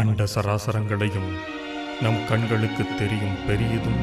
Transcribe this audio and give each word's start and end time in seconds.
அண்ட 0.00 0.24
சராசரங்களையும் 0.34 1.30
நம் 2.02 2.20
கண்களுக்கு 2.28 2.84
தெரியும் 2.98 3.38
பெரியதும் 3.46 4.02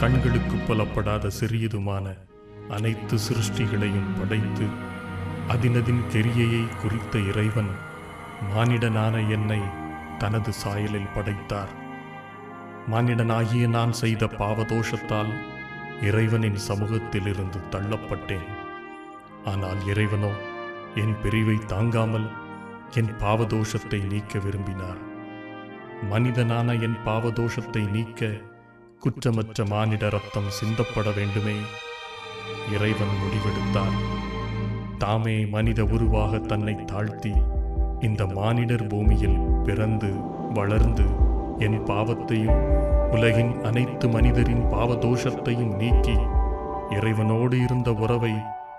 கண்களுக்கு 0.00 0.56
புலப்படாத 0.56 1.30
சிறியதுமான 1.40 2.06
அனைத்து 2.68 3.16
சிருஷ்டிகளையும் 3.16 4.10
படைத்து 4.18 4.66
அதினதின் 5.48 6.02
கெரியையை 6.12 6.64
குறித்த 6.82 7.18
இறைவன் 7.18 7.70
மானிடனான 8.52 9.14
என்னை 9.28 9.60
தனது 10.18 10.52
சாயலில் 10.64 11.12
படைத்தார். 11.14 11.72
மானிடனாகிய 12.90 13.68
நான் 13.68 13.92
செய்த 13.92 14.26
பாவதோஷத்தால் 14.38 15.32
இறைவனின் 16.02 16.60
சமூகத்திலிருந்து 16.68 17.60
தள்ளப்பட்டேன். 17.70 18.48
ஆனால் 19.44 19.86
இறைவனோ 19.86 20.32
என் 20.94 21.16
பிரிவை 21.22 21.58
தாங்காமல் 21.66 22.28
என் 22.94 23.12
பாவதோஷத்தை 23.22 24.02
நீக்க 24.06 24.38
விரும்பினார். 24.38 25.00
மனிதனான 26.02 26.72
என் 26.72 26.96
பாவதோஷத்தை 27.04 27.90
நீக்க 27.90 28.26
குற்றமற்ற 28.98 29.66
மானிட 29.66 30.08
ரத்தம் 30.08 30.50
சிந்தப்பட 30.60 31.14
வேண்டுமே. 31.14 31.54
இறைவன் 32.72 33.14
முடிவெடுத்தார். 33.22 34.28
தாமே 34.98 35.46
மனித 35.46 35.84
உருவாக 35.84 36.38
தன்னை 36.38 36.84
தாழ்த்தி 36.84 37.32
இந்த 38.00 38.26
மானிடர் 38.26 38.86
பூமியில் 38.86 39.38
பிறந்து 39.38 40.12
வளர்ந்து 40.54 41.04
என் 41.58 41.84
பாவத்தையும் 41.84 42.78
உலகின் 43.10 43.64
அனைத்து 43.64 44.08
மனிதரின் 44.08 44.62
பாவதோஷத்தையும் 44.62 45.74
நீக்கி 45.76 46.16
இறைவனோடு 46.90 47.62
இருந்த 47.62 47.92
உறவை 47.92 48.32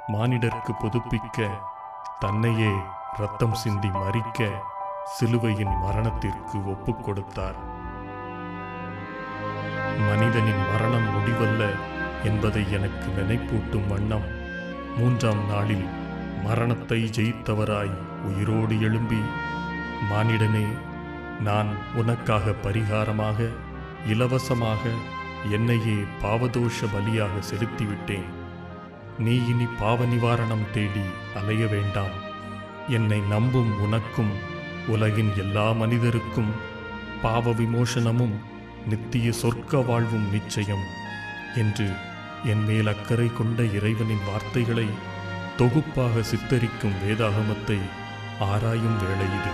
மானிடர்க்கு 0.08 0.72
புதுப்பிக்க 0.80 1.50
தன்னையே 2.20 2.72
ரத்தம் 3.18 3.54
சிந்தி 3.54 3.88
மறிக்க 3.88 4.50
சிலுவையின் 5.04 5.74
மரணத்திற்கு 5.82 6.66
ஒப்புக் 6.66 7.04
கொடுத்தார் 7.04 7.56
மனிதனின் 10.10 10.62
மரணம் 10.72 11.08
முடிவல்ல 11.14 11.70
என்பதை 12.24 12.72
எனக்கு 12.72 13.08
நினைப்பூட்டும் 13.18 13.88
வண்ணம் 13.88 14.28
மூன்றாம் 14.98 15.48
நாளில் 15.50 15.86
மரணத்தை 16.44 17.04
ஜெயித்தவராய் 17.04 17.96
உயிரோடு 18.24 18.82
எழும்பி 18.82 19.22
மானிடனே 20.12 20.68
நான் 21.40 21.76
உனக்காக 21.96 22.54
பரிகாரமாக 22.64 23.50
இலவசமாக 24.08 24.80
என்னையே 25.52 25.98
பாவதோஷ 26.22 26.88
பலியாக 26.96 27.36
செலுத்திவிட்டேன். 27.52 28.30
நீ 29.20 29.48
இனி 29.48 29.68
பாவ 29.80 30.06
நிவாரணம் 30.06 30.72
தேடி 30.72 31.06
அலைய 31.36 31.68
வேண்டாம். 31.68 32.16
என்னை 32.88 33.20
நம்பும் 33.20 33.82
உனக்கும் 33.82 34.51
உலகின் 34.88 35.38
எல்லா 35.38 35.72
மனிதருக்கும் 35.72 36.52
பாவ 37.22 37.52
விமோசனமும் 37.52 38.36
நித்திய 38.88 39.32
சொர்க்க 39.42 39.86
வாழ்வும் 39.86 40.30
நிச்சயம் 40.32 40.86
என்று 41.56 41.88
என் 42.46 42.64
மேல் 42.66 42.88
அக்கறை 42.88 43.34
கொண்ட 43.34 43.64
இறைவனின் 43.72 44.26
வார்த்தைகளை 44.28 44.88
தொகுப்பாக 45.58 46.22
சித்தரிக்கும் 46.32 46.98
வேதாகமத்தை 47.04 47.80
ஆராயும் 48.46 48.98
வேளை 49.02 49.30
இது. 49.40 49.54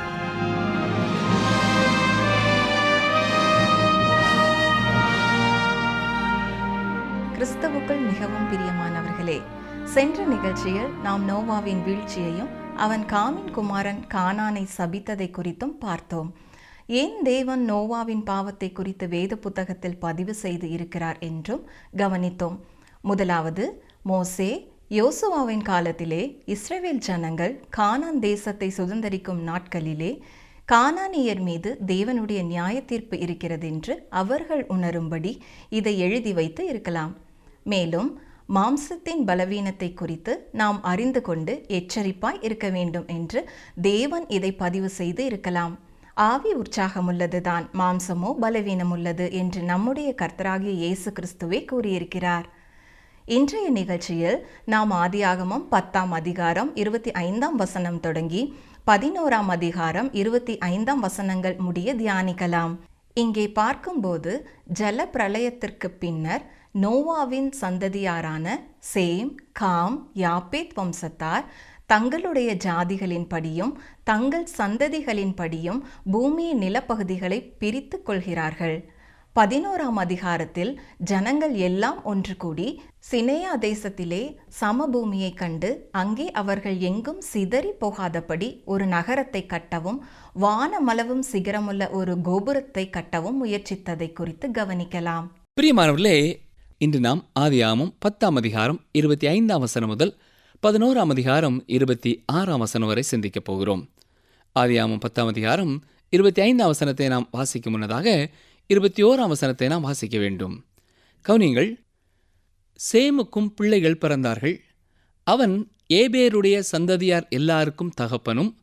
கிறிஸ்தவுக்குள் 7.36 8.02
மிகவும் 8.06 8.48
பிரியமானவர்களே 8.52 9.38
சென்ற 9.86 10.26
நிகழ்ச்சியில் 10.26 10.92
நாம் 11.04 11.30
நோவாவின் 11.30 11.84
வீழ்ச்சியையும் 11.84 12.52
அவன் 12.84 13.04
காமின் 13.06 13.52
குமாரன் 13.52 14.02
கானானை 14.14 14.64
சபித்ததை 14.78 15.28
குறித்தும் 15.32 15.76
பார்த்தோம். 15.80 16.30
ஏன் 17.02 17.16
தேவன் 17.24 17.64
நோவாவின் 17.72 18.24
பாவத்தை 18.24 18.70
குறித்து 18.72 19.06
வேத 19.08 19.36
புத்தகத்தில் 19.36 19.98
பதிவு 19.98 20.34
செய்து 20.34 20.68
இருக்கிறார் 20.70 21.20
என்றும் 21.20 21.64
கவனித்தோம். 21.98 22.58
முதலாவது 23.02 23.66
மோசே 24.04 24.52
யோசுவாவின் 24.90 25.64
காலத்திலே 25.70 26.22
இஸ்ரேவேல் 26.56 27.02
ஜனங்கள் 27.08 27.56
கானான் 27.78 28.20
தேசத்தை 28.20 28.70
சுதந்தரிக்கும் 28.78 29.42
நாட்களிலே 29.50 30.12
கானானியர் 30.72 31.42
மீது 31.42 31.70
தேவனுடைய 31.88 32.40
நியாய 32.46 32.78
தீர்ப்பு 32.82 33.16
இருக்கிறது 33.20 33.68
என்று 33.68 33.94
அவர்கள் 34.22 34.64
உணரும்படி 34.76 35.32
இதை 35.70 35.94
எழுதி 36.00 36.34
வைத்து 36.34 36.64
இருக்கலாம். 36.66 37.14
மேலும் 37.64 38.10
மாம்சத்தின் 38.56 39.24
பலவீனத்தை 39.30 39.88
குறித்து 39.94 40.34
நாம் 40.52 40.78
அறிந்து 40.84 41.22
கொண்டு 41.22 41.54
எச்சரிப்பாய் 41.78 42.40
இருக்க 42.42 42.68
வேண்டும் 42.70 43.08
என்று 43.08 43.40
தேவன் 43.82 44.26
இதை 44.28 44.52
பதிவு 44.62 44.90
செய்து 44.90 45.26
இருக்கலாம். 45.26 45.74
ஆவி 46.30 46.52
உற்சாகமுள்ளதுதான் 46.54 47.66
மாம்சமோ 47.80 48.30
பலவீனமுள்ளது 48.44 49.26
என்று 49.32 49.62
நம்முடைய 49.62 50.16
கர்த்தராகிய 50.22 50.74
இயேசு 50.84 51.12
கிறிஸ்துவே 51.18 51.60
கூறியிருக்கிறார். 51.66 52.48
இன்றைய 53.26 53.68
நிகழ்ச்சியில் 53.70 54.40
நாம் 54.66 54.92
ஆதியாகமம் 55.04 55.66
பத்தாம் 55.70 56.12
அதிகாரம் 56.12 56.70
இருபத்தி 56.76 57.12
ஐந்தாம் 57.12 57.56
வசனம் 57.56 58.00
தொடங்கி 58.00 58.44
பதினோராம் 58.86 59.50
அதிகாரம் 59.56 60.10
இருபத்தி 60.14 60.54
ஐந்தாம் 60.58 61.00
வசனங்கள் 61.00 61.58
முடிய 61.58 61.96
தியானிக்கலாம். 61.96 62.76
இங்கே 63.14 63.48
பார்க்கும்போது 63.52 64.32
ஜல 64.80 65.06
பிரளயத்திற்கு 65.14 65.88
பின்னர் 66.04 66.44
நோவாவின் 66.84 67.50
சந்ததியாரான 67.62 68.46
சேம் 68.94 69.30
காம் 69.52 69.96
யாப்பேத் 70.14 70.74
வம்சத்தார் 70.78 71.46
தங்களுடைய 71.86 72.50
ஜாதிகளின்படியும் 72.66 73.72
தங்கள் 74.04 74.48
சந்ததிகளின்படியும் 74.58 75.80
பூமியின் 76.12 76.62
நிலப்பகுதிகளை 76.62 77.40
பிரித்து 77.62 77.98
கொள்கிறார்கள். 78.02 78.78
பதினோராம் 79.36 80.00
அதிகாரத்தில் 80.04 80.72
ஜனங்கள் 81.12 81.56
எல்லாம் 81.68 82.00
ஒன்று 82.04 82.36
கூடி 82.38 82.68
சினேயா 83.12 83.54
தேசத்திலே 83.60 84.22
சமபூமியை 84.60 85.32
கண்டு 85.34 85.70
அங்கே 85.92 86.28
அவர்கள் 86.32 86.78
எங்கும் 86.90 87.22
சிதறி 87.22 87.72
போகாதபடி 87.84 88.50
ஒரு 88.66 88.88
நகரத்தை 88.96 89.44
கட்டவும் 89.54 90.00
வானமளவும் 90.42 91.24
சிகரமுள்ள 91.32 91.90
ஒரு 91.92 92.16
கோபுரத்தை 92.22 92.86
கட்டவும் 92.98 93.40
முயற்சித்ததை 93.44 94.10
குறித்து 94.14 94.50
கவனிக்கலாம். 94.60 95.28
பிரியமானவர்களே 95.60 96.18
இன்று 96.80 97.00
நாம் 97.00 97.32
ஆதியாமம் 97.40 97.96
பத்தாம் 98.00 98.36
அதிகாரம் 98.36 98.86
இருபத்தி 98.92 99.28
ஐந்தாம் 99.28 99.60
வசனம் 99.60 99.90
முதல் 99.90 100.18
பதினோராம் 100.68 101.10
அதிகாரம் 101.10 101.64
இருபத்தி 101.68 102.24
ஆறாம் 102.26 102.60
வசனம் 102.60 102.88
வரை 102.88 103.04
சிந்திக்கப் 103.04 103.46
போகிறோம். 103.46 103.90
ஆதியாமம் 104.60 105.00
பத்தாம் 105.00 105.28
அதிகாரம் 105.28 105.84
இருபத்தி 106.10 106.42
ஐந்தாம் 106.42 106.68
வசனத்தை 106.68 107.08
நாம் 107.08 107.28
வாசிக்கும் 107.32 107.72
முன்னதாக 107.72 108.30
இருபத்தி 108.68 109.04
ஓராம் 109.04 109.28
வசனத்தை 109.28 109.68
நாம் 109.68 109.82
வாசிக்க 109.82 110.18
வேண்டும். 110.18 110.66
கவுனிங்கள் 111.30 111.76
சேமுக்கும் 112.94 113.48
பிள்ளைகள் 113.56 113.98
பிறந்தார்கள். 114.02 114.58
அவன் 115.24 115.72
ஏபேருடைய 115.94 116.60
சந்ததியார் 116.60 117.28
எல்லாருக்கும் 117.30 117.94
தகப்பனும் 118.02 118.58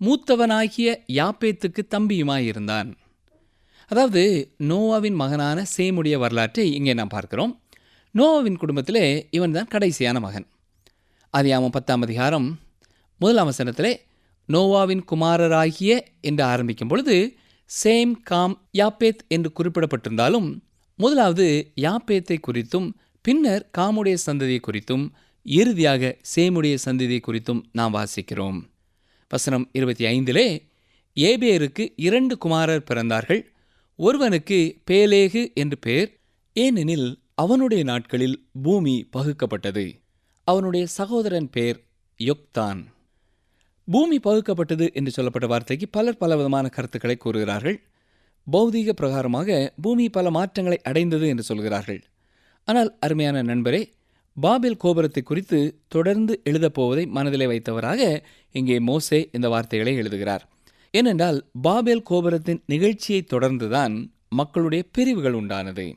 மூத்தவனாகிய 0.00 0.96
யாப்பேத்துக்கு 1.12 1.82
தம்பியுமாயிருந்தான். 1.90 2.92
அதாவது 3.86 4.52
நோவாவின் 4.58 5.14
மகனான 5.14 5.64
சேமுடைய 5.76 6.18
வரலாற்றை 6.18 6.74
இங்கே 6.74 6.94
நாம் 6.94 7.08
பார்க்கிறோம். 7.08 7.62
நோவாவின் 8.14 8.56
குடும்பத்திலே 8.56 9.26
இவன் 9.30 9.52
தான் 9.52 9.68
கடைசியான 9.74 10.20
மகன். 10.20 10.46
அதியாமம் 11.32 11.68
பத்தாம் 11.68 12.02
அதிகாரம் 12.02 12.58
முதலாம் 13.18 13.50
வசனத்திலே 13.50 13.96
நோவாவின் 14.52 15.02
குமாரராகிய 15.12 15.98
என்று 16.20 16.44
ஆரம்பிக்கும் 16.44 16.88
பொழுது 16.88 17.36
சேம் 17.84 18.12
காம் 18.22 18.68
யாப்பேத் 18.78 19.22
என்று 19.28 19.52
குறிப்பிடப்பட்டிருந்தாலும் 19.52 20.48
முதலாவது 20.94 21.72
யாப்பேத்தை 21.76 22.38
குறித்தும் 22.48 22.88
பின்னர் 23.20 23.70
காமுடைய 23.78 24.16
சந்ததியை 24.26 24.60
குறித்தும் 24.66 25.08
இறுதியாக 25.42 26.16
சேமுடைய 26.36 26.76
சந்ததியை 26.84 27.20
குறித்தும் 27.26 27.62
நாம் 27.72 27.94
வாசிக்கிறோம். 27.94 28.58
வசனம் 29.28 29.68
இருபத்தி 29.72 30.04
ஐந்திலே 30.04 30.46
ஏபேருக்கு 31.16 31.92
இரண்டு 31.96 32.38
குமாரர் 32.38 32.84
பிறந்தார்கள். 32.90 33.42
ஒருவனுக்கு 33.98 34.80
பேலேகு 34.90 35.42
என்று 35.54 35.78
பெயர் 35.78 36.10
ஏனெனில் 36.52 37.22
அவனுடைய 37.34 37.84
நாட்களில் 37.84 38.48
பூமி 38.62 39.08
பகுக்கப்பட்டது. 39.16 39.84
அவனுடைய 40.44 40.86
சகோதரன் 40.86 41.50
பேர் 41.50 41.78
யொக்தான். 42.20 42.80
பூமி 43.88 44.16
பகுக்கப்பட்டது 44.18 44.92
என்று 44.92 45.10
சொல்லப்பட்ட 45.10 45.46
வார்த்தைக்கு 45.46 45.88
பலர் 45.88 46.16
பல 46.16 46.36
விதமான 46.36 46.68
கருத்துக்களை 46.68 47.16
கூறுகிறார்கள். 47.16 47.78
பௌதீக 48.52 48.92
பிரகாரமாக 49.00 49.68
பூமி 49.82 50.08
பல 50.08 50.30
மாற்றங்களை 50.30 50.78
அடைந்தது 50.82 51.28
என்று 51.28 51.42
சொல்கிறார்கள். 51.42 52.00
ஆனால் 52.64 52.98
அருமையான 53.00 53.42
நண்பரே 53.42 53.82
பாபில் 54.42 54.76
கோபுரத்தை 54.76 55.22
குறித்து 55.22 55.80
தொடர்ந்து 55.88 56.42
எழுதப்போவதை 56.44 57.06
மனதிலே 57.06 57.46
வைத்தவராக 57.46 58.22
இங்கே 58.52 58.78
மோசே 58.78 59.28
இந்த 59.32 59.48
வார்த்தைகளை 59.48 59.94
எழுதுகிறார். 59.94 60.44
ஏனென்றால் 60.90 61.50
பாபேல் 61.62 62.02
கோபுரத்தின் 62.02 62.62
நிகழ்ச்சியை 62.66 63.24
தொடர்ந்துதான் 63.30 64.10
மக்களுடைய 64.28 64.84
பிரிவுகள் 64.92 65.32
உண்டானது. 65.32 65.96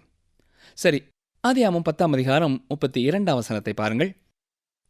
சரி 0.74 1.03
ஆதியாமம் 1.47 1.83
பத்தாம் 1.83 2.13
அதிகாரம் 2.13 2.65
முப்பத்தி 2.68 3.01
இரண்டாம் 3.01 3.36
வசனத்தை 3.36 3.74
பாருங்கள். 3.74 4.15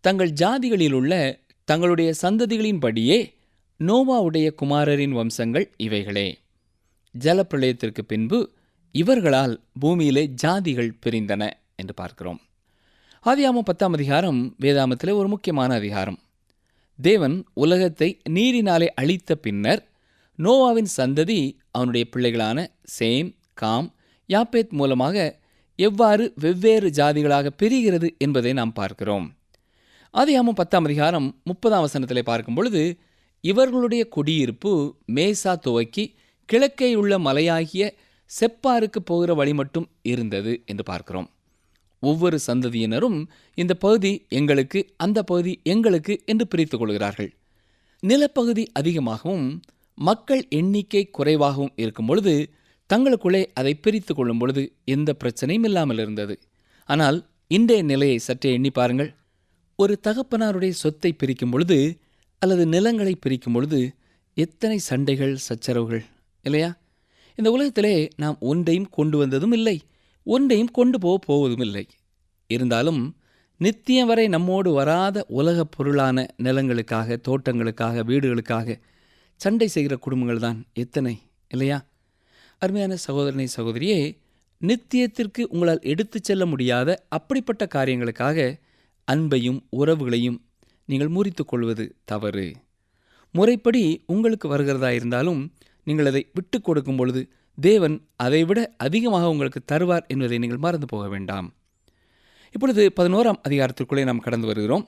தங்கள் 0.02 0.32
ஜாதிகளில் 0.32 0.92
உள்ள 0.92 1.40
தங்களுடைய 1.64 2.14
சந்ததிகளின்படியே 2.22 3.34
நோவாவுடைய 3.80 4.54
குமாரரின் 4.54 5.12
வம்சங்கள் 5.12 5.74
இவைகளே. 5.78 6.40
ஜலப்பிரளயத்திற்கு 7.20 8.02
பின்பு 8.02 8.58
இவர்களால் 8.92 9.64
பூமியிலே 9.80 10.32
ஜாதிகள் 10.44 10.92
பிரிந்தன 11.06 11.50
என்று 11.76 11.94
பார்க்கிறோம். 11.94 12.42
ஆதியாமம் 13.26 13.60
பத்தாம் 13.60 13.94
அதிகாரம் 13.94 14.56
வேதாமத்திலே 14.62 15.14
ஒரு 15.14 15.28
முக்கியமான 15.28 15.74
அதிகாரம். 15.74 16.20
தேவன் 17.02 17.46
உலகத்தை 17.54 18.22
நீரினாலே 18.30 18.86
அழித்த 18.86 19.36
பின்னர் 19.36 19.89
நோவாவின் 20.44 20.90
சந்ததி 20.98 21.58
அவனுடைய 21.72 22.08
பிள்ளைகளான 22.16 22.68
சேம் 23.00 23.36
காம் 23.54 23.96
யாப்பேத் 24.30 24.70
மூலமாக 24.70 25.40
எவ்வாறு 25.76 26.34
வெவ்வேறு 26.36 26.90
ஜாதிகளாக 26.90 27.50
பிரிகிறது 27.58 28.18
என்பதை 28.18 28.54
நாம் 28.54 28.74
பார்க்கிறோம். 28.74 29.34
ஆதியாமம் 30.14 30.56
பத்தாம் 30.56 30.84
அதிகாரம் 30.84 31.42
முப்பதாம் 31.44 31.80
வசனத்தில் 31.80 32.24
பார்க்கும் 32.24 32.56
பொழுது 32.56 33.00
இவர்களுடைய 33.42 34.08
குடியிருப்பு 34.08 34.96
மேசா 35.16 35.56
துவக்கி 35.56 36.16
கிழக்கே 36.46 36.96
உள்ள 36.96 37.20
மலையாகிய 37.20 37.94
செப்பாருக்கு 38.32 39.00
போகிற 39.06 39.34
வழி 39.34 39.54
மட்டும் 39.54 39.90
இருந்தது 40.02 40.64
என்று 40.66 40.84
பார்க்கிறோம். 40.84 41.30
ஒவ்வொரு 42.00 42.40
சந்ததியினரும் 42.48 43.26
இந்த 43.56 43.74
பகுதி 43.74 44.26
எங்களுக்கு 44.30 44.94
அந்த 44.98 45.24
பகுதி 45.24 45.60
எங்களுக்கு 45.64 46.22
என்று 46.26 46.48
பிரித்துக் 46.48 46.80
கொள்கிறார்கள். 46.80 47.32
நிலப்பகுதி 48.00 48.72
அதிகமாகவும் 48.72 49.62
மக்கள் 50.00 50.42
எண்ணிக்கை 50.50 51.04
குறைவாகவும் 51.10 51.76
இருக்கும் 51.76 52.06
பொழுது 52.06 52.34
தங்களுக்குள்ளே 52.90 53.42
அதை 53.54 53.74
பிரித்து 53.76 54.14
கொள்ளும் 54.16 54.40
பொழுது 54.40 54.62
எந்த 54.86 55.10
பிரச்சனையும் 55.22 55.66
இல்லாமல் 55.70 55.98
இருந்தது. 55.98 56.36
ஆனால் 56.90 57.18
இன்றைய 57.48 57.82
நிலையை 57.84 58.18
சற்றே 58.18 58.50
எண்ணி 58.54 58.72
பாருங்கள். 58.72 59.12
ஒரு 59.80 59.94
தகப்பனாருடைய 60.08 60.74
சொத்தை 60.84 61.12
பிரிக்கும் 61.14 61.52
பொழுது 61.52 61.78
அல்லது 62.42 62.64
நிலங்களை 62.66 63.14
பிரிக்கும் 63.16 63.54
பொழுது 63.54 63.80
எத்தனை 64.38 64.78
சண்டைகள் 64.90 65.36
சச்சரவுகள் 65.48 66.04
இல்லையா? 66.46 66.70
இந்த 67.38 67.50
உலகத்திலே 67.52 67.96
நாம் 68.16 68.38
ஒன்றையும் 68.40 68.90
கொண்டு 68.90 69.18
வந்ததும் 69.18 69.52
இல்லை 69.52 69.78
ஒன்றையும் 70.28 70.72
கொண்டு 70.72 70.98
போக 71.00 71.18
போவதும் 71.26 71.64
இல்லை. 71.68 71.86
இருந்தாலும் 72.50 73.02
நித்தியம் 73.60 74.08
வரை 74.08 74.26
நம்மோடு 74.28 74.70
வராத 74.72 75.26
உலகப் 75.40 75.74
பொருளான 75.76 76.18
நிலங்களுக்காக 76.44 77.18
தோட்டங்களுக்காக 77.28 78.04
வீடுகளுக்காக 78.06 78.78
சண்டை 79.42 79.68
செய்கிற 79.68 79.96
குடும்பங்கள் 79.96 80.40
தான் 80.40 80.66
எத்தனை? 80.74 81.14
இல்லையா? 81.48 81.78
அருமையான 82.58 82.96
சகோதரனை 82.96 83.48
சகோதரியே 83.58 84.00
நித்தியத்திற்கு 84.62 85.42
உங்களால் 85.50 85.80
எடுத்துச் 85.82 86.24
செல்ல 86.24 86.46
முடியாத 86.46 87.06
அப்படிப்பட்ட 87.10 87.68
காரியங்களுக்காக 87.76 88.58
அன்பையும் 89.12 89.60
உறவுகளையும் 89.78 90.40
நீங்கள் 90.86 91.08
முறித்துக் 91.08 91.48
கொள்வது 91.48 91.96
தவறு. 92.06 92.56
முறைப்படி 93.32 94.04
உங்களுக்கு 94.06 94.48
வருகிறதா 94.48 94.92
இருந்தாலும் 94.92 95.42
நீங்கள் 95.84 96.06
அதை 96.06 96.30
விட்டு 96.34 96.62
கொடுக்கும் 96.62 96.96
பொழுது 96.96 97.22
தேவன் 97.58 97.96
அதைவிட 98.16 98.60
அதிகமாக 98.78 99.30
உங்களுக்கு 99.30 99.62
தருவார் 99.72 100.08
என்பதை 100.08 100.38
நீங்கள் 100.38 100.58
மறந்து 100.58 100.88
போக 100.88 101.08
வேண்டாம். 101.08 101.48
இப்பொழுது 102.52 102.94
பதினோராம் 102.96 103.42
அதிகாரத்திற்குள்ளே 103.50 104.04
நாம் 104.04 104.20
கடந்து 104.20 104.48
வருகிறோம். 104.48 104.86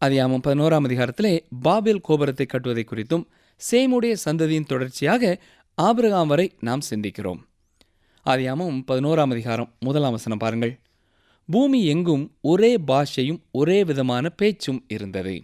அதிகாமம் 0.00 0.44
பதினோராம் 0.46 0.86
அதிகாரத்திலே 0.88 1.32
பாபேல் 1.62 2.00
கோபுரத்தை 2.00 2.46
கட்டுவதை 2.46 2.84
குறித்தும் 2.84 3.24
சேமுடைய 3.70 4.16
சந்ததியின் 4.24 4.66
தொடர்ச்சியாக 4.66 5.40
ஆபிரகாம் 5.74 6.26
வரை 6.26 6.54
நாம் 6.60 6.80
சிந்திக்கிறோம். 6.90 7.38
ஆதியாமம் 8.26 8.82
பதினோராம் 8.86 9.30
அதிகாரம் 9.30 9.74
முதலாம் 9.80 10.10
வசனம் 10.10 10.38
பாருங்கள். 10.38 10.78
பூமி 11.46 11.86
எங்கும் 11.86 12.36
ஒரே 12.40 12.76
பாஷையும் 12.86 13.40
ஒரே 13.50 13.84
விதமான 13.84 14.28
பேச்சும் 14.28 14.84
இருந்தது. 14.88 15.42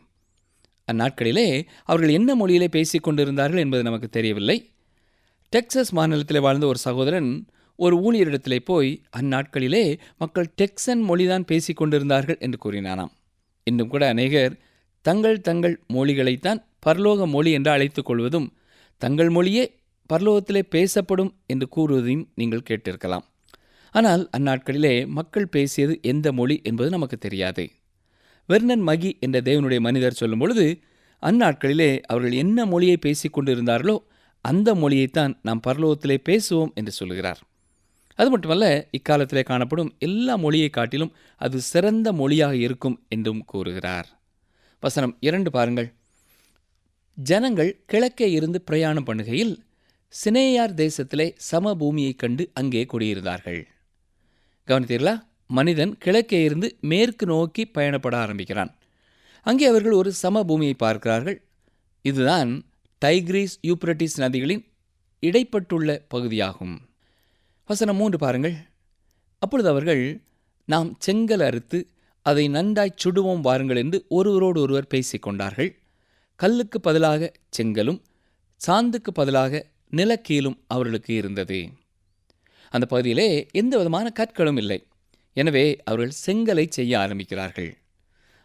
அந்நாட்களிலே 0.92 1.66
அவர்கள் 1.84 2.12
என்ன 2.12 2.34
மொழியிலே 2.34 2.68
பேசிக் 2.68 3.02
கொண்டிருந்தார்கள் 3.02 3.58
என்பது 3.58 3.82
நமக்கு 3.82 4.08
தெரியவில்லை. 4.08 4.70
டெக்சஸ் 5.56 5.92
மாநிலத்திலே 5.92 6.40
வாழ்ந்த 6.40 6.66
ஒரு 6.66 6.78
சகோதரன் 6.78 7.46
ஒரு 7.76 7.96
ஊழியரிடத்திலே 7.96 8.58
போய் 8.58 9.02
அந்நாட்களிலே 9.16 9.98
மக்கள் 10.18 10.52
டெக்சன் 10.56 11.02
மொழிதான் 11.10 11.46
பேசிக் 11.46 11.76
கொண்டிருந்தார்கள் 11.76 12.38
என்று 12.38 12.58
கூறினானாம். 12.64 13.10
இன்னும் 13.64 13.88
கூட 13.88 14.08
அநேகர் 14.08 14.58
தங்கள் 15.04 15.38
தங்கள் 15.40 15.76
மொழிகளைத்தான் 15.92 16.60
பரலோக 16.86 17.26
மொழி 17.26 17.50
என்று 17.52 17.70
அழைத்துக் 17.70 18.08
கொள்வதும் 18.08 18.48
தங்கள் 19.02 19.30
மொழியே 19.30 19.64
பரலோகத்திலே 20.10 20.62
பேசப்படும் 20.74 21.30
என்று 21.46 21.66
கூறுவதையும் 21.76 22.26
நீங்கள் 22.34 22.66
கேட்டிருக்கலாம். 22.70 23.24
ஆனால் 23.94 24.22
அந்நாட்களிலே 24.36 25.06
மக்கள் 25.06 25.48
பேசியது 25.48 25.94
எந்த 26.02 26.26
மொழி 26.32 26.60
என்பது 26.62 26.90
நமக்கு 26.90 27.18
தெரியாது. 27.18 27.64
வெர்னன் 28.48 28.84
மகி 28.88 29.10
என்ற 29.20 29.40
தேவனுடைய 29.40 29.80
மனிதர் 29.80 30.12
சொல்லும் 30.12 30.38
பொழுது 30.38 30.66
அந்நாட்களிலே 31.22 31.90
அவர்கள் 32.06 32.32
என்ன 32.32 32.66
மொழியை 32.66 32.96
பேசிக் 32.96 33.34
கொண்டிருந்தார்களோ 33.36 33.96
அந்த 34.44 34.68
மொழியைத்தான் 34.74 35.32
நாம் 35.42 35.64
பரலோகத்திலே 35.66 36.16
பேசுவோம் 36.28 36.72
என்று 36.74 36.92
சொல்கிறார் 36.92 37.40
அது 38.18 38.28
மட்டுமல்ல 38.30 38.66
இக்காலத்திலே 38.98 39.42
காணப்படும் 39.42 39.94
எல்லா 39.98 40.34
மொழியை 40.36 40.68
காட்டிலும் 40.68 41.14
அது 41.40 41.60
சிறந்த 41.60 42.08
மொழியாக 42.12 42.54
இருக்கும் 42.56 42.98
என்றும் 43.08 43.44
கூறுகிறார். 43.44 44.08
வசனம் 44.84 45.16
இரண்டு 45.20 45.50
பாருங்கள். 45.50 45.92
ஜனங்கள் 47.14 47.82
கிழக்கே 47.86 48.30
இருந்து 48.30 48.60
பிரயாணம் 48.60 49.06
பண்ணுகையில் 49.06 49.56
சினேயார் 50.08 50.74
தேசத்திலே 50.74 51.36
சமபூமியைக் 51.52 52.16
கண்டு 52.16 52.50
அங்கே 52.54 52.86
குடியிருந்தார்கள். 52.92 53.64
கவனித்தீர்களா? 54.66 55.22
மனிதன் 55.46 55.98
கிழக்கே 55.98 56.42
இருந்து 56.42 56.76
மேற்கு 56.80 57.26
நோக்கி 57.26 57.70
பயணப்பட 57.74 58.14
ஆரம்பிக்கிறான். 58.14 58.76
அங்கே 59.42 59.66
அவர்கள் 59.66 59.92
ஒரு 59.92 60.12
சமபூமியை 60.22 60.74
பார்க்கிறார்கள். 60.76 61.42
இதுதான் 62.02 62.64
டைக்ரீஸ் 63.04 63.56
யூப்ரட்டிஸ் 63.62 64.16
நதிகளின் 64.16 64.64
இடைப்பட்டுள்ள 65.20 66.00
பகுதியாகும். 66.08 66.80
வசனம் 67.66 67.96
மூன்று 67.96 68.18
பாருங்கள். 68.18 68.56
அப்பொழுது 69.38 69.68
அவர்கள் 69.68 70.20
நாம் 70.64 70.96
செங்கல் 70.98 71.40
அறுத்து 71.40 71.88
அதை 72.26 72.44
நன்றாய் 72.48 72.98
சுடுவோம் 73.04 73.40
வாருங்கள் 73.40 73.76
என்று 73.76 73.98
ஒருவரோடு 74.08 74.58
ஒருவர் 74.60 74.90
பேசிக்கொண்டார்கள். 74.94 75.70
கல்லுக்கு 76.40 76.78
பதிலாக 76.80 77.32
செங்கலும் 77.48 78.00
சாந்துக்கு 78.60 79.10
பதிலாக 79.14 79.62
நிலக்கீலும் 79.90 80.58
அவர்களுக்கு 80.66 81.12
இருந்தது. 81.14 81.58
அந்த 82.72 82.84
பகுதியிலே 82.86 83.28
எந்த 83.52 83.74
விதமான 83.76 84.06
கற்களும் 84.20 84.56
இல்லை. 84.56 84.78
எனவே 85.36 85.64
அவர்கள் 85.84 86.14
செங்கலை 86.26 86.64
செய்ய 86.68 86.92
ஆரம்பிக்கிறார்கள். 86.98 87.70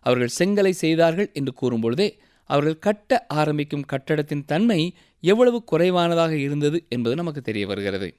அவர்கள் 0.05 0.35
செங்கலை 0.39 0.73
செய்தார்கள் 0.83 1.29
என்று 1.33 1.53
கூறும்பொழுதே 1.61 2.09
அவர்கள் 2.49 2.79
கட்ட 2.79 3.25
ஆரம்பிக்கும் 3.27 3.85
கட்டடத்தின் 3.85 4.45
தன்மை 4.45 4.79
எவ்வளவு 5.23 5.57
குறைவானதாக 5.63 6.33
இருந்தது 6.37 6.77
என்பது 6.89 7.15
நமக்கு 7.15 7.41
தெரிய 7.41 7.65
வருகிறது. 7.67 8.09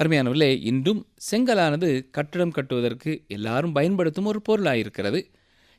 அருமையானவர்களே 0.00 0.62
இன்றும் 0.62 1.06
செங்கலானது 1.30 2.10
கட்டடம் 2.10 2.50
கட்டுவதற்கு 2.50 3.24
எல்லாரும் 3.26 3.72
பயன்படுத்தும் 3.72 4.24
ஒரு 4.24 4.42
பொருளாயிருக்கிறது. 4.48 5.20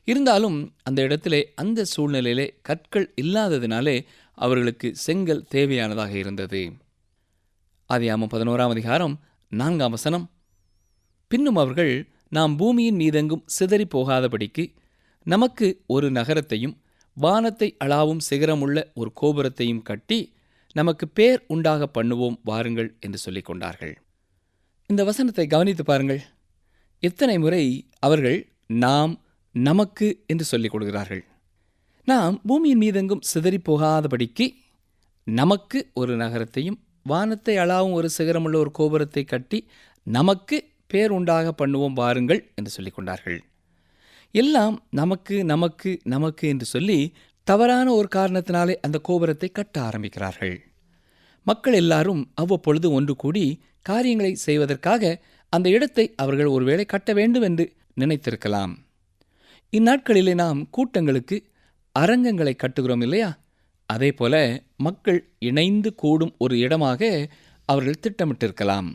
இருந்தாலும் 0.04 0.74
அந்த 0.82 1.02
இடத்திலே 1.02 1.52
அந்த 1.54 1.84
சூழ்நிலையிலே 1.96 2.48
கற்கள் 2.62 3.14
இல்லாததினாலே 3.20 4.06
அவர்களுக்கு 4.32 4.94
செங்கல் 4.96 5.44
தேவையானதாக 5.54 6.10
இருந்தது. 6.10 6.72
அதியாமம் 7.90 8.32
பதினோராம் 8.32 8.68
அதிகாரம் 8.68 9.14
நான்காம் 9.48 9.90
வசனம். 9.90 10.30
பின்னும் 11.28 11.56
அவர்கள் 11.56 11.92
நாம் 12.28 12.56
பூமியின் 12.56 12.96
மீதெங்கும் 12.96 13.46
சிதறி 13.46 13.86
போகாதபடிக்கு 13.94 14.64
நமக்கு 15.26 15.84
ஒரு 15.86 16.10
நகரத்தையும் 16.10 16.76
வானத்தை 17.12 17.76
அளாவும் 17.84 18.24
சிகரமுள்ள 18.30 18.78
ஒரு 18.94 19.12
கோபுரத்தையும் 19.20 19.82
கட்டி 19.82 20.32
நமக்கு 20.72 21.08
பேர் 21.08 21.44
உண்டாக 21.46 21.90
பண்ணுவோம் 21.94 22.36
வாருங்கள் 22.44 22.96
என்று 23.00 23.18
சொல்லிக் 23.18 23.44
கொண்டார்கள் 23.44 23.94
இந்த 24.90 25.02
வசனத்தை 25.04 25.44
கவனித்து 25.46 25.84
பாருங்கள். 25.84 26.20
எத்தனை 27.02 27.34
முறை 27.38 27.64
அவர்கள் 27.98 28.38
நாம் 28.84 29.12
நமக்கு 29.54 30.06
என்று 30.26 30.44
சொல்லிக் 30.44 30.72
கொள்கிறார்கள் 30.72 31.20
நாம் 32.08 32.34
பூமியின் 32.48 32.80
மீதெங்கும் 32.82 33.26
சிதறி 33.30 33.58
போகாதபடிக்கு 33.68 34.46
நமக்கு 35.26 35.78
ஒரு 35.94 36.12
நகரத்தையும் 36.16 36.78
வானத்தை 37.02 37.54
அளாவும் 37.56 37.96
ஒரு 37.98 38.08
சிகரமுள்ள 38.16 38.56
ஒரு 38.56 38.70
கோபுரத்தை 38.70 39.24
கட்டி 39.24 39.58
நமக்கு 40.06 40.56
பேர் 40.86 41.10
உண்டாக 41.10 41.52
பண்ணுவோம் 41.60 41.98
வாருங்கள் 42.00 42.40
என்று 42.54 42.70
சொல்லிக் 42.70 42.94
கொண்டார்கள். 42.94 43.38
எல்லாம் 44.34 44.76
நமக்கு 44.90 45.36
நமக்கு 45.44 45.90
நமக்கு 46.04 46.44
என்று 46.48 46.66
சொல்லி 46.66 46.98
தவறான 47.46 47.86
ஒரு 47.92 48.08
காரணத்தினாலே 48.16 48.74
அந்த 48.86 48.98
கோபுரத்தை 49.02 49.48
கட்ட 49.50 49.76
ஆரம்பிக்கிறார்கள். 49.80 50.56
மக்கள் 51.46 51.74
எல்லாரும் 51.74 52.22
அவ்வப்பொழுது 52.34 52.88
ஒன்று 52.90 53.14
கூடி 53.16 53.44
காரியங்களை 53.82 54.34
செய்வதற்காக 54.34 55.22
அந்த 55.48 55.68
இடத்தை 55.68 56.14
அவர்கள் 56.16 56.46
ஒருவேளை 56.46 56.84
கட்ட 56.84 57.12
வேண்டும் 57.12 57.42
என்று 57.42 57.72
நினைத்திருக்கலாம். 58.00 58.72
இந்நாட்களிலே 59.72 60.34
நாம் 60.34 60.70
கூட்டங்களுக்கு 60.70 61.44
அரங்கங்களை 61.98 62.56
கட்டுகிறோம் 62.56 63.02
இல்லையா? 63.02 63.38
அதே 63.86 64.12
போல 64.12 64.62
மக்கள் 64.76 65.30
இணைந்து 65.38 65.94
கூடும் 65.94 66.34
ஒரு 66.38 66.58
இடமாக 66.58 67.30
அவர்கள் 67.64 68.02
திட்டமிட்டிருக்கலாம். 68.06 68.88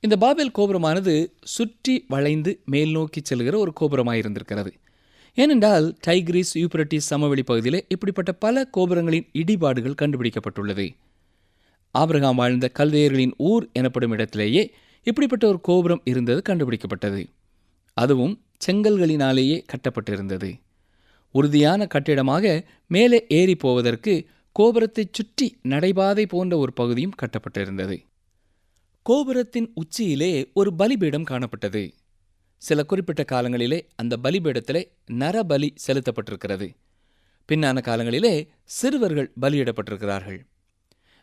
இந்த 0.00 0.16
பாபேல் 0.16 0.52
கோபுரமானது 0.58 1.32
சுற்றி 1.44 2.04
வளைந்து 2.08 2.60
மேல் 2.64 2.90
நோக்கி 2.90 3.20
செல்கிற 3.20 3.56
ஒரு 3.56 3.72
கோபுரமாக 3.72 4.18
இருந்திருக்கிறது. 4.18 4.72
ஏனென்றால் 5.34 5.96
டைக்ரீஸ் 6.06 6.52
யூப்ரட்டிஸ் 6.54 7.08
சமவெளி 7.12 7.42
பகுதியிலே 7.42 7.84
இப்படிப்பட்ட 7.88 8.32
பல 8.32 8.68
கோபுரங்களின் 8.76 9.28
இடிபாடுகள் 9.32 10.00
கண்டுபிடிக்கப்பட்டுள்ளது. 10.02 10.86
ஆபிரகாம் 12.00 12.36
வாழ்ந்த 12.36 12.70
கல்தையர்களின் 12.78 13.34
ஊர் 13.38 13.64
எனப்படும் 13.72 14.10
இடத்திலேயே 14.10 14.62
இப்படிப்பட்ட 15.02 15.44
ஒரு 15.46 15.60
கோபுரம் 15.60 16.02
இருந்தது 16.04 16.40
கண்டுபிடிக்கப்பட்டது. 16.48 17.22
அதுவும் 17.96 18.34
செங்கல்களினாலேயே 18.66 19.56
கட்டப்பட்டிருந்தது. 19.72 20.50
உறுதியான 21.32 21.86
கட்டிடமாக 21.86 22.44
மேலே 22.88 23.18
ஏறி 23.28 23.54
போவதற்கு 23.56 24.14
கோபுரத்தைச் 24.58 25.12
சுற்றி 25.12 25.46
நடைபாதை 25.62 26.24
போன்ற 26.26 26.56
ஒரு 26.56 26.72
பகுதியும் 26.72 27.16
கட்டப்பட்டிருந்தது. 27.22 27.96
கோபுரத்தின் 29.02 29.68
உச்சியிலே 29.74 30.32
ஒரு 30.54 30.70
பலிபீடம் 30.74 31.28
காணப்பட்டது. 31.30 31.82
சில 32.62 32.84
குறிப்பிட்ட 32.84 33.24
காலங்களிலே 33.32 33.80
அந்த 33.96 34.14
பலிபீடத்திலே 34.22 34.82
நரபலி 35.22 35.68
செலுத்தப்பட்டிருக்கிறது. 35.86 36.68
பின்னான 37.48 37.80
காலங்களிலே 37.82 38.34
சிறுவர்கள் 38.64 39.32
பலியிடப்பட்டிருக்கிறார்கள். 39.40 40.40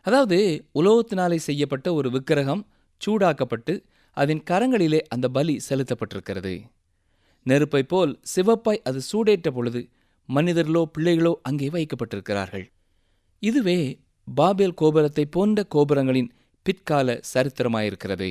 அதாவது 0.06 0.38
உலோகத்தினாலே 0.74 1.36
செய்யப்பட்ட 1.36 1.94
ஒரு 1.94 2.10
விக்கிரகம் 2.10 2.62
சூடாக்கப்பட்டு 3.00 3.74
அதன் 4.16 4.42
கரங்களிலே 4.50 5.00
அந்த 5.14 5.28
பலி 5.28 5.54
செலுத்தப்பட்டிருக்கிறது. 5.68 6.54
நெருப்பை 7.42 7.82
போல் 7.82 8.12
சிவப்பாய் 8.34 8.84
அது 8.84 9.00
சூடேற்ற 9.10 9.50
பொழுது 9.50 9.80
மனிதர்களோ 10.28 10.82
பிள்ளைகளோ 10.94 11.32
அங்கே 11.42 11.68
வைக்கப்பட்டிருக்கிறார்கள். 11.68 12.66
இதுவே 13.42 13.78
பாபேல் 14.28 14.74
கோபுரத்தை 14.74 15.24
போன்ற 15.26 15.64
கோபுரங்களின் 15.74 16.30
பிற்கால 16.62 17.18
சரித்திரமாயிருக்கிறது. 17.34 18.28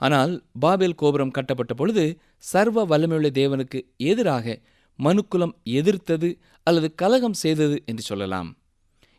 ஆனால் 0.00 0.32
பாபேல் 0.58 0.94
கோபுரம் 0.94 1.30
கட்டப்பட்ட 1.30 1.74
பொழுது 1.74 2.04
சர்வ 2.38 2.84
வல்லமையுள்ள 2.84 3.28
தேவனுக்கு 3.40 3.80
எதிராக 3.96 4.56
மனுக்குலம் 4.98 5.54
எதிர்த்தது 5.62 6.30
அல்லது 6.66 6.88
கலகம் 6.94 7.38
செய்தது 7.42 7.76
என்று 7.86 8.02
சொல்லலாம். 8.02 8.50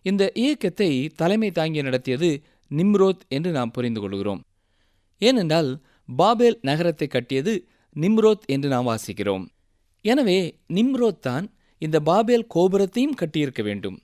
இந்த 0.04 0.24
இயக்கத்தை 0.34 0.90
தலைமை 1.16 1.52
தாங்கி 1.52 1.82
நடத்தியது 1.82 2.30
நிம்ரோத் 2.72 3.24
என்று 3.28 3.52
நாம் 3.52 3.72
புரிந்து 3.72 4.02
கொள்கிறோம். 4.02 4.42
ஏனென்றால் 5.22 5.70
பாபேல் 6.10 6.60
நகரத்தை 6.62 7.08
கட்டியது 7.08 7.54
நிம்ரோத் 7.96 8.46
என்று 8.46 8.70
நாம் 8.70 8.88
வாசிக்கிறோம். 8.88 9.46
எனவே 10.06 10.40
நிம்ரோத் 10.74 11.20
தான் 11.20 11.46
இந்த 11.82 12.00
பாபேல் 12.00 12.48
கோபுரத்தையும் 12.56 13.20
கட்டியிருக்க 13.22 13.62
வேண்டும். 13.64 13.98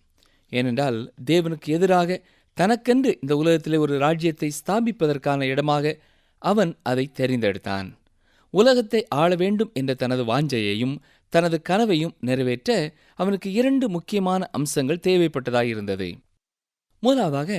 ஏனென்றால் 0.52 1.00
தேவனுக்கு 1.26 1.70
எதிராக 1.78 2.20
தனக்கென்று 2.58 3.12
இந்த 3.22 3.34
உலகத்திலே 3.36 3.78
ஒரு 3.78 3.98
ராஜ்யத்தை 3.98 4.50
ஸ்தாபிப்பதற்கான 4.60 5.44
இடமாக 5.44 5.96
அவன் 6.42 6.72
அதை 6.84 7.06
தெரிந்தெடுத்தான். 7.20 7.88
உலகத்தை 8.54 9.02
ஆள 9.08 9.32
வேண்டும் 9.36 9.72
என்ற 9.74 9.94
தனது 9.94 10.24
வாஞ்சையையும் 10.24 10.96
தனது 11.34 11.58
கனவையும் 11.62 12.16
நிறைவேற்ற 12.20 12.70
அவனுக்கு 13.16 13.52
இரண்டு 13.52 13.90
முக்கியமான 13.90 14.50
அம்சங்கள் 14.52 15.06
தேவைப்பட்டதாயிருந்தது. 15.08 16.10
முதலாவதாக 17.04 17.52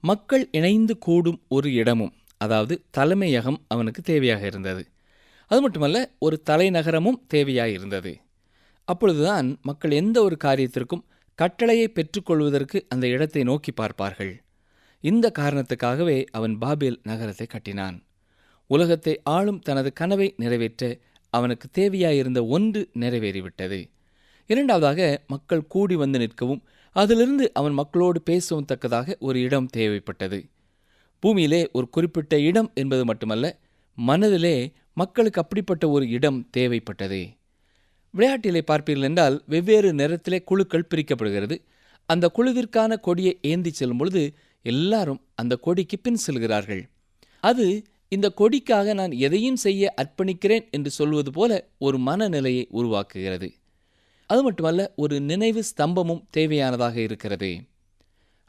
மக்கள் 0.00 0.44
இணைந்து 0.50 0.94
கூடும் 0.98 1.40
ஒரு 1.48 1.72
இடமும் 1.72 2.14
அதாவது 2.40 2.74
தலைமையகம் 2.90 3.58
அவனுக்கு 3.68 4.00
தேவையாக 4.12 4.42
இருந்தது. 4.42 4.82
அது 5.50 5.60
மட்டுமல்ல 5.60 5.98
ஒரு 6.18 6.36
தலைநகரமும் 6.50 7.20
தேவையாயிருந்தது. 7.34 8.12
அப்பொழுதுதான் 8.88 9.58
மக்கள் 9.62 9.90
எந்த 9.90 10.22
ஒரு 10.22 10.36
காரியத்திற்கும் 10.44 11.04
கட்டளையை 11.38 11.88
பெற்றுக்கொள்வதற்கு 11.88 12.78
அந்த 12.88 13.06
இடத்தை 13.06 13.42
நோக்கி 13.42 13.72
பார்ப்பார்கள். 13.72 14.34
இந்த 15.04 15.32
காரணத்துக்காகவே 15.38 16.18
அவன் 16.30 16.54
பாபேல் 16.58 17.00
நகரத்தை 17.02 17.46
கட்டினான். 17.46 17.96
உலகத்தை 18.70 19.14
ஆளும் 19.22 19.60
தனது 19.60 19.90
கனவை 19.92 20.28
நிறைவேற்ற 20.36 20.82
அவனுக்கு 21.38 21.66
தேவையாயிருந்த 21.78 22.40
ஒன்று 22.48 22.80
நிறைவேறிவிட்டது. 22.94 23.80
இரண்டாவதாக 24.50 25.00
மக்கள் 25.26 25.66
கூடி 25.66 25.94
வந்து 25.94 26.18
நிற்கவும் 26.18 26.62
அதிலிருந்து 26.96 27.46
அவன் 27.52 27.72
மக்களோடு 27.72 28.20
பேசவும் 28.22 28.64
தக்கதாக 28.64 29.16
ஒரு 29.20 29.38
இடம் 29.40 29.68
தேவைப்பட்டது. 29.76 30.38
பூமியிலே 31.22 31.60
ஒரு 31.72 31.86
குறிப்பிட்ட 31.90 32.34
இடம் 32.40 32.70
என்பது 32.74 33.04
மட்டுமல்ல 33.04 33.46
மனதிலே 33.98 34.54
மக்களுக்கு 34.94 35.40
அப்படிப்பட்ட 35.40 35.84
ஒரு 35.88 36.04
இடம் 36.08 36.40
தேவைப்பட்டது. 36.56 37.20
விளையாட்டிலே 38.14 38.62
பார்ப்பீர்கள் 38.66 39.08
என்றால் 39.08 39.36
வெவ்வேறு 39.46 39.90
நிறத்திலே 39.92 40.38
குழுக்கள் 40.44 40.88
பிரிக்கப்படுகிறது. 40.90 41.56
அந்த 42.08 42.30
குழுவிற்கான 42.36 42.96
கொடியை 43.00 43.32
ஏந்தி 43.42 43.70
செல்லும் 43.70 44.00
பொழுது 44.00 44.22
எல்லாரும் 44.64 45.20
அந்த 45.34 45.54
கொடிக்கு 45.56 45.96
பின் 45.98 46.22
செல்கிறார்கள். 46.26 46.82
அது 47.42 47.66
இந்த 48.08 48.32
கொடிக்காக 48.36 48.94
நான் 48.94 49.12
எதையும் 49.12 49.56
செய்ய 49.56 49.94
அர்ப்பணிக்கிறேன் 50.02 50.70
என்று 50.70 50.90
சொல்வது 50.90 51.30
போல 51.30 51.68
ஒரு 51.78 51.98
மனநிலையை 51.98 52.68
உருவாக்குகிறது. 52.72 53.52
அது 54.26 54.42
மட்டுமல்ல 54.42 54.92
ஒரு 54.96 55.20
நினைவு 55.20 55.64
ஸ்தம்பமும் 55.76 56.22
தேவையானதாக 56.36 56.96
இருக்கிறது. 56.96 57.60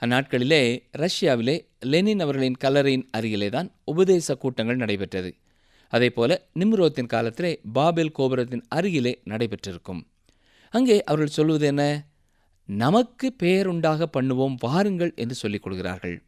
அந்நாட்களிலே 0.02 0.80
ரஷ்யாவிலே 0.98 1.68
லெனின் 1.80 2.20
அவர்களின் 2.20 2.56
கல்லறையின் 2.64 3.08
அருகிலே 3.12 3.50
தான் 3.50 3.72
உபதேச 3.84 4.36
கூட்டங்கள் 4.36 4.76
நடைபெற்றது. 4.76 5.36
அதே 5.90 6.10
போல 6.10 6.48
நிம்ரோத்தின் 6.60 7.06
காலத்திலே 7.06 7.60
பாபேல் 7.74 8.12
கோபுரத்தின் 8.12 8.66
அருகிலே 8.68 9.22
நடைபெற்றிருக்கும். 9.26 10.08
அங்கே 10.70 11.04
அவர்கள் 11.04 11.28
சொல்வது 11.28 11.68
என்ன? 11.68 12.08
நமக்கு 12.66 13.36
பெயருண்டாக 13.44 14.06
பண்ணுவோம் 14.14 14.56
வாருங்கள் 14.60 15.14
என்று 15.16 15.36
சொல்லிக் 15.36 15.62
கொள்கிறார்கள். 15.62 16.27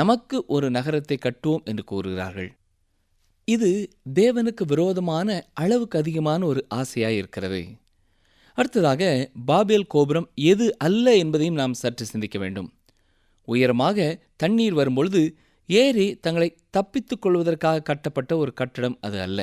நமக்கு 0.00 0.36
ஒரு 0.46 0.66
நகரத்தை 0.70 1.16
கட்டுவோம் 1.18 1.64
என்று 1.64 1.84
கூறுகிறார்கள். 1.84 2.50
இது 3.48 3.70
தேவனுக்கு 4.14 4.64
விரோதமான 4.66 5.28
அளவுக்கு 5.54 5.96
அதிகமான 5.98 6.40
ஒரு 6.46 6.60
ஆசையாய் 6.74 7.18
இருக்கிறது. 7.20 7.62
அடுத்ததாக 8.58 9.02
பாபேல் 9.46 9.86
கோபுரம் 9.86 10.28
எது 10.52 10.66
அல்ல 10.78 11.16
என்பதையும் 11.22 11.60
நாம் 11.60 11.80
சற்று 11.82 12.04
சிந்திக்க 12.06 12.38
வேண்டும். 12.38 12.68
உயரமாக 13.48 13.98
தண்ணீர் 14.36 14.74
வரும்பொழுது 14.74 15.22
ஏறி 15.68 16.06
தங்களை 16.16 16.48
தப்பித்துக் 16.70 17.22
கொள்வதற்காக 17.22 17.84
கட்டப்பட்ட 17.88 18.32
ஒரு 18.36 18.52
கட்டடம் 18.52 18.98
அது 19.00 19.18
அல்ல. 19.20 19.40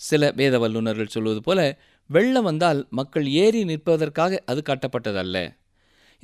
சில 0.00 0.30
வேத 0.30 0.54
வல்லுநர்கள் 0.58 1.14
சொல்வது 1.16 1.40
போல 1.40 1.60
வெள்ளம் 2.10 2.46
வந்தால் 2.48 2.80
மக்கள் 2.90 3.26
ஏறி 3.42 3.60
நிற்பதற்காக 3.64 4.40
அது 4.50 4.62
கட்டப்பட்டதல்ல. 4.66 5.38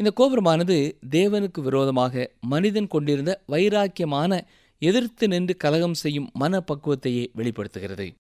இந்த 0.01 0.11
கோபுரமானது 0.17 0.93
தேவனுக்கு 1.11 1.61
விரோதமாக 1.61 2.31
மனிதன் 2.41 2.87
கொண்டிருந்த 2.87 3.43
வைராக்கியமான 3.49 4.41
எதிர்த்து 4.79 5.29
நின்று 5.29 5.57
கலகம் 5.57 5.95
செய்யும் 5.95 6.31
மனப்பக்குவத்தையே 6.41 7.27
வெளிப்படுத்துகிறது. 7.33 8.13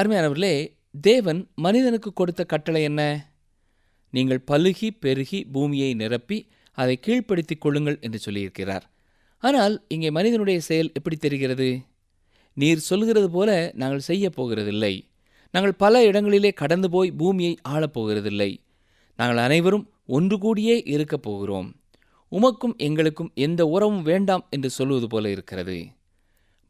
அருமையானவர்களே 0.00 0.74
தேவன் 1.00 1.48
மனிதனுக்கு 1.54 2.12
கொடுத்த 2.12 2.44
கட்டளை 2.44 2.82
என்ன? 2.82 3.30
நீங்கள் 4.10 4.44
பழுகி 4.50 4.90
பெருகி 5.00 5.44
பூமியை 5.44 5.94
நிரப்பி 5.94 6.48
அதை 6.72 6.98
கீழ்ப்படுத்திக் 7.06 7.60
கொள்ளுங்கள் 7.60 7.98
என்று 8.00 8.18
சொல்லியிருக்கிறார். 8.26 8.82
ஆனால் 9.38 9.84
இங்கே 9.88 10.10
மனிதனுடைய 10.10 10.60
செயல் 10.60 10.92
எப்படி 10.94 11.16
தெரிகிறது? 11.16 11.80
நீர் 12.54 12.78
சொல்கிறது 12.78 13.30
போல 13.30 13.72
நாங்கள் 13.74 13.98
செய்ய 13.98 14.30
போகிறதில்லை. 14.36 14.94
நாங்கள் 15.50 15.74
பல 15.74 16.04
இடங்களிலே 16.04 16.50
கடந்து 16.50 16.90
போய் 16.90 17.10
பூமியை 17.10 17.58
ஆளப் 17.62 17.98
போகிறதில்லை. 17.98 18.58
நாங்கள் 19.16 19.36
அனைவரும் 19.36 19.90
ஒன்று 20.06 20.36
கூடியே 20.36 20.76
இருக்கப் 20.84 21.22
போகிறோம். 21.22 21.68
உமக்கும் 22.32 22.76
எங்களுக்கும் 22.76 23.30
எந்த 23.34 23.66
உறவும் 23.66 24.02
வேண்டாம் 24.02 24.46
என்று 24.50 24.70
சொல்வது 24.70 25.06
போல 25.06 25.30
இருக்கிறது. 25.30 25.86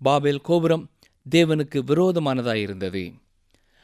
பாபேல் 0.00 0.40
கோபுரம் 0.40 0.90
தேவனுக்கு 1.30 1.78
விரோதமானதாயிருந்தது. 1.90 3.14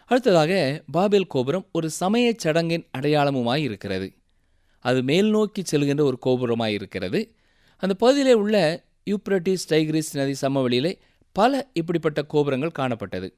அடுத்ததாக 0.07 0.83
பாபேல் 0.91 1.27
கோபுரம் 1.27 1.67
ஒரு 1.73 1.91
சமயச் 1.91 2.47
சடங்கின் 2.47 2.87
அடையாளமுமாய் 2.99 3.65
இருக்கிறது 3.69 4.09
அது 4.79 5.03
மேல் 5.03 5.31
நோக்கி 5.31 5.63
செல்கின்ற 5.63 6.01
ஒரு 6.01 6.19
கோபுரமாய் 6.27 6.77
இருக்கிறது 6.79 7.21
அந்த 7.77 7.95
பகுதியிலே 7.95 8.33
உள்ள 8.33 8.57
யூப்ரட்டிஸ் 9.11 9.69
டைக்ரிஸ் 9.69 10.11
நதி 10.13 10.35
சமவெளியிலே 10.41 10.93
பல 11.33 11.71
இப்படிப்பட்ட 11.73 12.23
கோபுரங்கள் 12.23 12.77
காணப்பட்டது. 12.79 13.29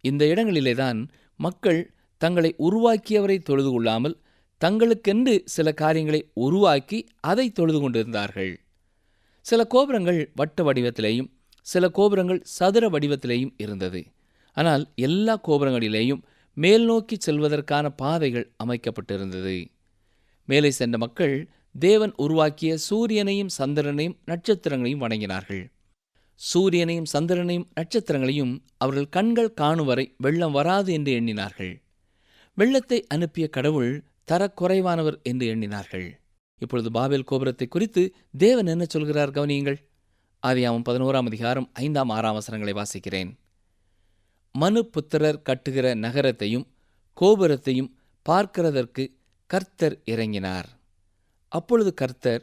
இந்த 0.00 0.26
இடங்களிலே 0.26 0.74
தான் 0.74 1.08
மக்கள் 1.36 1.80
தங்களை 2.18 2.54
உருவாக்கியவரை 2.58 3.38
தொழுது 3.38 3.70
கொள்ளாமல் 3.70 4.16
தங்களுக்கென்று 4.64 5.42
சில 5.44 5.72
காரியங்களை 5.72 6.20
உருவாக்கி 6.34 6.98
அதை 7.20 7.46
தொழுது 7.50 7.80
கொண்டிருந்தார்கள். 7.80 8.52
சில 9.46 9.64
கோபுரங்கள் 9.64 10.30
வட்ட 10.34 10.62
வடிவத்திலேயும் 10.62 11.30
சில 11.66 11.88
கோபுரங்கள் 11.88 12.40
சதுர 12.42 12.88
வடிவத்திலேயும் 12.88 13.54
இருந்தது. 13.56 14.00
ஆனால் 14.56 14.84
எல்லா 14.94 15.40
கோபுரங்களிலேயும் 15.48 16.22
மேல் 16.56 16.84
நோக்கி 16.84 17.16
செல்வதற்கான 17.16 17.86
பாதைகள் 17.88 18.46
அமைக்கப்பட்டிருந்தது. 18.64 19.56
மேலே 20.48 20.70
சென்ற 20.70 20.98
மக்கள் 20.98 21.48
தேவன் 21.74 22.12
உருவாக்கிய 22.16 22.76
சூரியனையும் 22.90 23.54
சந்திரனையும் 23.58 24.18
நட்சத்திரங்களையும் 24.26 25.02
வணங்கினார்கள். 25.02 25.64
சூரியனையும் 26.40 27.10
சந்திரனையும் 27.12 27.68
நட்சத்திரங்களையும் 27.74 28.54
அவர்கள் 28.76 29.08
கண்கள் 29.08 29.54
காணும் 29.54 29.86
வரை 29.86 30.14
வெள்ளம் 30.18 30.52
வராது 30.52 30.92
என்று 30.92 31.12
எண்ணினார்கள். 31.12 31.74
வெள்ளத்தை 32.54 33.06
அனுப்பிய 33.06 33.48
கடவுள் 33.48 33.92
தரக்குறைவானவர் 34.28 35.18
என்று 35.22 35.46
எண்ணினார்கள். 35.54 36.06
இப்பொழுது 36.62 36.90
பாபேல் 36.90 37.24
கோபுரத்தை 37.24 37.66
குறித்து 37.68 38.02
தேவன் 38.38 38.66
என்ன 38.66 38.84
சொல்கிறார் 38.88 39.30
கவனியுங்கள். 39.30 39.78
ஆதியாமம் 40.42 40.86
பதினோராம் 40.88 41.28
அதிகாரம் 41.30 41.68
ஐந்தாம் 41.72 42.08
ஆறாம் 42.08 42.34
வசனங்களை 42.34 42.74
வாசிக்கிறேன். 42.74 43.30
மனு 44.54 44.80
புத்திரர் 44.84 45.42
கட்டுகிற 45.48 45.86
நகரத்தையும் 45.94 46.66
கோபுரத்தையும் 47.16 47.90
பார்க்கிறதற்கு 48.26 49.04
கர்த்தர் 49.50 49.96
இறங்கினார். 50.06 50.68
அப்பொழுது 51.52 51.94
கர்த்தர் 51.94 52.42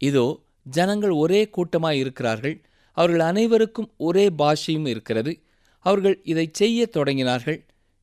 இதோ 0.00 0.26
ஜனங்கள் 0.66 1.10
ஒரே 1.10 1.40
கூட்டமாய் 1.56 1.98
இருக்கிறார்கள். 1.98 2.56
அவர்கள் 2.96 3.20
அனைவருக்கும் 3.20 3.90
ஒரே 3.96 4.26
பாஷையும் 4.38 4.86
இருக்கிறது. 4.86 5.32
அவர்கள் 5.86 6.16
இதை 6.22 6.46
செய்ய 6.52 6.88
தொடங்கினார்கள். 6.92 7.58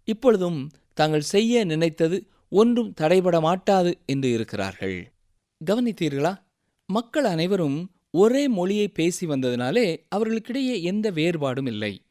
இப்பொழுதும் 0.07 0.59
தாங்கள் 0.93 1.29
செய்ய 1.33 1.63
நினைத்தது 1.65 2.17
ஒன்றும் 2.53 2.93
தடைபட 3.01 3.41
மாட்டாது 3.41 3.97
என்று 4.05 4.31
இருக்கிறார்கள். 4.31 5.11
கவனித்தீர்களா? 5.65 6.33
மக்கள் 6.85 7.23
அனைவரும் 7.23 7.91
ஒரே 8.11 8.47
மொழியை 8.47 8.87
பேசி 8.87 9.27
வந்ததினாலே 9.27 9.85
அவர்களுக்கிடையே 10.15 10.81
எந்த 10.81 11.11
வேறுபாடும் 11.11 11.67
இல்லை. 11.67 12.01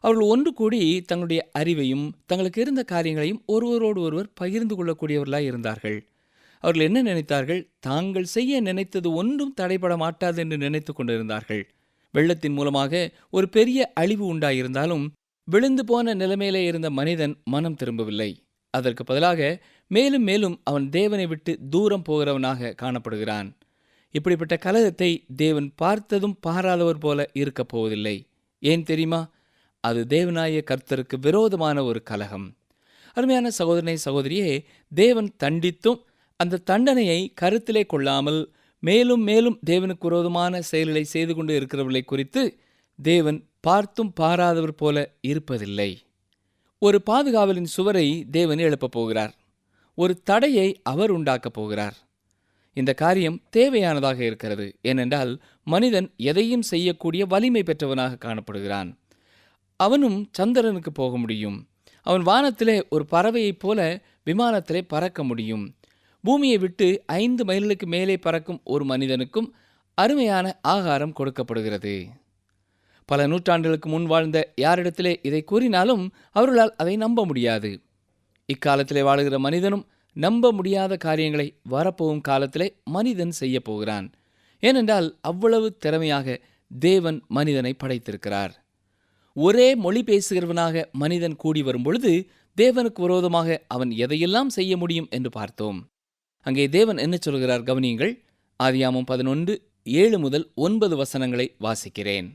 அவர்கள் 0.00 0.26
ஒன்று 0.26 0.52
கூடி 0.52 0.80
தங்களுடைய 1.00 1.50
அறிவையும் 1.58 2.08
தங்களுக்கு 2.26 2.60
இருந்த 2.60 2.82
காரியங்களையும் 2.82 3.42
ஒருவரோடு 3.46 4.00
ஒருவர் 4.00 4.32
பகிர்ந்து 4.34 4.74
கொள்ளக்கூடியவர்களாக 4.74 5.38
இருந்தார்கள். 5.38 5.98
அவர்கள் 6.60 6.86
என்ன 6.86 7.02
நினைத்தார்கள்? 7.02 7.62
தாங்கள் 7.78 8.24
செய்ய 8.24 8.60
நினைத்தது 8.60 9.12
ஒன்றும் 9.12 9.54
தடைபட 9.60 9.96
மாட்டாது 9.96 10.40
என்று 10.40 10.58
நினைத்து 10.58 10.92
கொண்டிருந்தார்கள். 10.92 11.62
வெள்ளத்தின் 12.14 12.52
மூலமாக 12.52 13.10
ஒரு 13.30 13.48
பெரிய 13.48 13.92
அழிவு 13.94 14.34
உண்டாயிருந்தாலும் 14.34 15.06
விழுந்து 15.48 15.84
போன 15.84 16.14
நிலைமையிலே 16.14 16.64
இருந்த 16.64 16.90
மனிதன் 16.90 17.36
மனம் 17.44 17.74
திரும்பவில்லை. 17.74 18.30
அதற்கு 18.70 19.04
பதிலாக 19.04 19.40
மேலும் 19.86 20.22
மேலும் 20.22 20.60
அவன் 20.64 20.90
தேவனை 20.90 21.26
விட்டு 21.26 21.58
தூரம் 21.70 22.02
போகிறவனாக 22.08 22.74
காணப்படுகிறான். 22.82 23.56
இப்படிப்பட்ட 24.10 24.56
கலகத்தை 24.56 25.24
தேவன் 25.36 25.72
பார்த்ததும் 25.76 26.38
பாராதவர் 26.46 27.00
போல 27.00 27.30
இருக்கப் 27.32 27.68
போவதில்லை. 27.68 28.26
ஏன் 28.60 28.82
தெரியுமா? 28.82 29.30
அது 29.80 30.06
தேவனாய 30.08 30.64
கர்த்தருக்கு 30.70 31.18
விரோதமான 31.20 31.84
ஒரு 31.84 32.02
கலகம். 32.02 32.56
அருமையான 33.14 33.50
சகோதரனை 33.50 33.96
சகோதரியே 34.04 34.64
தேவன் 34.94 35.34
தண்டித்தும் 35.44 36.00
அந்த 36.36 36.56
தண்டனையை 36.56 37.32
கருத்திலே 37.40 37.86
கொள்ளாமல் 37.86 38.52
மேலும் 38.78 39.20
மேலும் 39.20 39.58
தேவனுக்கு 39.66 39.96
விரோதமான 40.00 40.62
செயல்களை 40.62 41.04
செய்து 41.04 41.34
கொண்டு 41.34 41.54
இருக்கிறவர்களை 41.54 42.04
குறித்து 42.04 42.58
தேவன் 43.02 43.46
பார்த்தும் 43.60 44.12
பாராதவர் 44.20 44.76
போல 44.76 45.12
இருப்பதில்லை. 45.26 45.96
ஒரு 46.78 47.02
பாதுகாவலின் 47.10 47.62
சுவரை 47.62 48.26
தேவன் 48.30 48.58
எழுப்பப் 48.58 48.90
போகிறார். 48.90 49.34
ஒரு 49.94 50.22
தடையை 50.22 50.80
அவர் 50.82 51.10
உண்டாக்கப் 51.10 51.52
போகிறார். 51.52 51.96
இந்த 52.72 52.94
காரியம் 52.94 53.42
தேவையானதாக 53.56 54.18
இருக்கிறது 54.18 54.78
ஏனென்றால் 54.82 55.40
மனிதன் 55.64 56.12
எதையும் 56.16 56.62
செய்யக்கூடிய 56.62 57.26
வலிமை 57.26 57.62
பெற்றவனாக 57.62 58.16
காணப்படுகிறான். 58.24 58.96
அவனும் 59.76 60.28
சந்திரனுக்கு 60.32 60.92
போக 60.92 61.18
முடியும். 61.18 61.68
அவன் 62.02 62.22
வானத்திலே 62.22 62.86
ஒரு 62.88 63.06
பறவையைப் 63.10 63.58
போல 63.58 64.02
விமானத்திலே 64.26 64.80
பறக்க 64.80 65.24
முடியும். 65.24 65.74
பூமியை 66.22 66.58
விட்டு 66.58 67.02
ஐந்து 67.06 67.44
மைல்களுக்கு 67.44 67.86
மேலே 67.86 68.16
பறக்கும் 68.16 68.60
ஒரு 68.64 68.84
மனிதனுக்கும் 68.84 69.54
அருமையான 69.94 70.58
ஆகாரம் 70.62 71.12
கொடுக்கப்படுகிறது. 71.12 72.06
பல 73.06 73.26
நூற்றாண்டுகளுக்கு 73.26 73.86
முன் 73.86 74.06
வாழ்ந்த 74.06 74.52
யாரிடத்திலே 74.60 75.16
இதை 75.22 75.44
கூறினாலும் 75.44 76.12
அவர்களால் 76.30 76.76
அதை 76.76 76.96
நம்ப 76.96 77.26
முடியாது. 77.26 77.80
இக்காலத்திலே 78.52 79.02
வாழுகிற 79.02 79.38
மனிதனும் 79.38 79.86
நம்ப 80.12 80.52
முடியாத 80.52 80.96
காரியங்களை 80.96 81.54
வரப்போகும் 81.62 82.20
காலத்திலே 82.20 82.76
மனிதன் 82.84 83.30
செய்ய 83.30 83.60
போகிறான். 83.60 84.12
ஏனென்றால் 84.60 85.18
அவ்வளவு 85.20 85.76
திறமையாக 85.76 86.40
தேவன் 86.78 87.22
மனிதனை 87.28 87.76
படைத்திருக்கிறார். 87.84 88.50
ஒரே 89.32 89.74
மொழி 89.74 90.02
பேசுகிறவனாக 90.02 90.84
மனிதன் 90.92 91.36
கூடி 91.36 91.62
வரும்பொழுது 91.62 92.28
தேவனுக்கு 92.56 93.00
விரோதமாக 93.00 93.64
அவன் 93.68 93.90
எதையெல்லாம் 93.90 94.46
செய்ய 94.46 94.76
முடியும் 94.76 95.08
என்று 95.10 95.30
பார்த்தோம். 95.30 95.90
அங்கே 96.40 96.68
தேவன் 96.68 96.96
என்ன 96.96 97.16
சொல்கிறார் 97.20 97.62
கவனியுங்கள். 97.62 98.14
ஆதியாமம் 98.62 99.06
பதினொன்று 99.06 99.68
ஏழு 99.82 100.18
முதல் 100.18 100.50
ஒன்பது 100.54 100.96
வசனங்களை 100.96 101.56
வாசிக்கிறேன். 101.60 102.28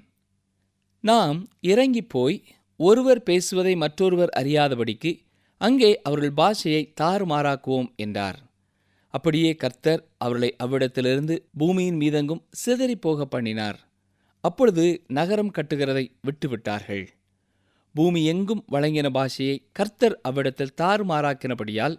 நாம் 1.02 1.48
இறங்கிப் 1.62 2.10
போய் 2.10 2.43
ஒருவர் 2.78 3.24
பேசுவதை 3.24 3.76
மற்றொருவர் 3.76 4.30
அறியாதபடிக்கு 4.38 5.12
அங்கே 5.62 5.89
அவர்கள் 6.02 6.38
பாஷையை 6.41 6.84
தாறுமாறாக்குவோம் 7.02 7.89
என்றார். 7.95 8.39
அப்படியே 9.13 9.52
கர்த்தர் 9.56 10.02
அவர்களை 10.17 10.50
அவ்விடத்திலிருந்து 10.63 11.36
பூமியின் 11.58 11.98
மீதெங்கும் 12.02 12.43
சிதறிப்போக 12.63 13.26
பண்ணினார். 13.26 13.80
அப்பொழுது 14.43 14.86
நகரம் 15.08 15.56
கட்டுகிறதை 15.58 16.06
விட்டுவிட்டார்கள். 16.28 17.06
பூமி 17.95 18.22
எங்கும் 18.26 18.62
வழங்கின 18.72 19.08
பாஷையை 19.10 19.56
கர்த்தர் 19.72 20.15
அவ்விடத்தில் 20.22 20.76
தாறுமாறாக்கினபடியால் 20.82 21.95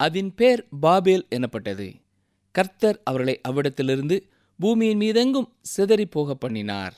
அதன் 0.00 0.32
பேர் 0.34 0.62
பாபேல் 0.80 1.24
எனப்பட்டது. 1.28 1.88
கர்த்தர் 2.54 2.98
அவர்களை 3.04 3.34
அவ்விடத்திலிருந்து 3.40 4.16
பூமியின் 4.58 5.00
மீதெங்கும் 5.00 5.48
சிதறிப் 5.76 6.10
போக 6.10 6.34
பண்ணினார். 6.34 6.94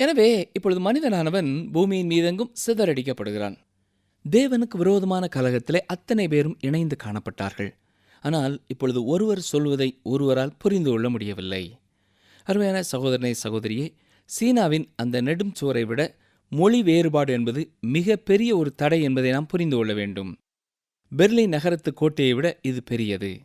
எனவே 0.00 0.30
இப்பொழுது 0.52 0.80
மனிதனானவன் 0.80 1.50
பூமியின் 1.72 2.10
மீதெங்கும் 2.10 2.54
சிதறடிக்கப்படுகிறான். 2.66 3.56
தேவனுக்கு 4.30 4.76
விரோதமான 4.76 5.28
கலகத்திலே 5.34 5.80
அத்தனை 5.86 6.28
பேரும் 6.28 6.58
இணைந்து 6.60 6.96
காணப்பட்டார்கள். 7.04 7.70
ஆனால் 8.20 8.62
இப்பொழுது 8.66 9.04
ஒருவர் 9.04 9.40
சொல்வதை 9.40 10.00
ஒருவரால் 10.02 10.56
புரிந்து 10.58 10.90
கொள்ள 10.90 11.10
முடியவில்லை. 11.10 11.80
அருமையான 12.44 12.82
சகோதரனை 12.82 13.34
சகோதரியே 13.42 13.94
சீனாவின் 14.24 14.86
அந்த 14.96 15.20
நெடும் 15.20 15.54
சுவரை 15.54 15.84
விட 15.84 16.16
மொழி 16.48 16.82
வேறுபாடு 16.82 17.32
என்பது 17.32 17.70
மிக 17.80 18.16
பெரிய 18.16 18.56
ஒரு 18.56 18.74
தடை 18.74 19.02
என்பதை 19.02 19.30
நாம் 19.30 19.46
புரிந்து 19.46 19.76
கொள்ள 19.76 19.92
வேண்டும். 19.92 20.38
பெர்லின் 21.16 21.48
நகரத்து 21.48 21.94
கோட்டையை 21.94 22.34
விட 22.34 22.58
இது 22.62 22.82
பெரியது. 22.82 23.40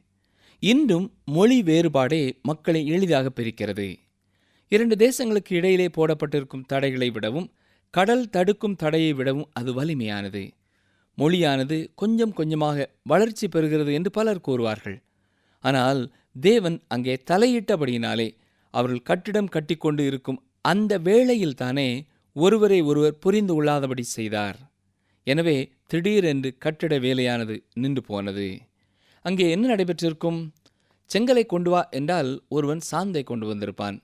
இன்றும் 0.59 1.13
மொழி 1.25 1.61
வேறுபாடே 1.61 2.33
மக்களை 2.41 2.87
எளிதாக 2.87 3.31
பிரிக்கிறது. 3.35 3.97
இரண்டு 4.67 4.95
தேசங்களுக்கு 4.95 5.53
இடையிலே 5.53 5.87
போடப்பட்டிருக்கும் 5.87 6.65
தடைகளை 6.65 7.09
விடவும் 7.09 7.51
கடல் 7.89 8.29
தடுக்கும் 8.29 8.75
தடையை 8.75 9.13
விடவும் 9.13 9.49
அது 9.53 9.73
வலிமையானது. 9.73 10.51
மொழியானது 11.17 11.77
கொஞ்சம் 11.95 12.33
கொஞ்சமாக 12.39 12.87
வளர்ச்சி 13.11 13.47
பெறுகிறது 13.47 13.91
என்று 13.93 14.11
பலர் 14.11 14.45
கூறுவார்கள். 14.47 14.97
ஆனால் 15.63 16.01
தேவன் 16.39 16.77
அங்கே 16.87 17.13
தலையிட்டபடியினாலே 17.31 18.27
அவர்கள் 18.73 19.07
கட்டிடம் 19.09 19.53
கட்டிக்கொண்டு 19.55 20.03
இருக்கும் 20.05 20.39
அந்த 20.71 20.93
வேளையில் 21.07 21.59
தானே 21.63 21.89
ஒருவரை 22.35 22.79
ஒருவர் 22.81 23.19
புரிந்து 23.19 23.53
கொள்ளாதபடி 23.53 24.03
செய்தார். 24.15 24.57
எனவே 25.27 25.57
திடீரென்று 25.87 26.49
கட்டிட 26.57 26.93
வேலையானது 27.05 27.55
நின்று 27.73 28.01
போனது. 28.01 28.47
அங்கே 29.25 29.45
என்ன 29.49 29.65
நடைபெற்றிருக்கும்? 29.75 30.39
செங்கலை 31.09 31.43
கொண்டு 31.45 31.69
வா 31.69 31.81
என்றால் 31.89 32.29
ஒருவன் 32.47 32.81
சாந்தை 32.91 33.23
கொண்டு 33.23 33.45
வந்திருப்பான். 33.51 33.97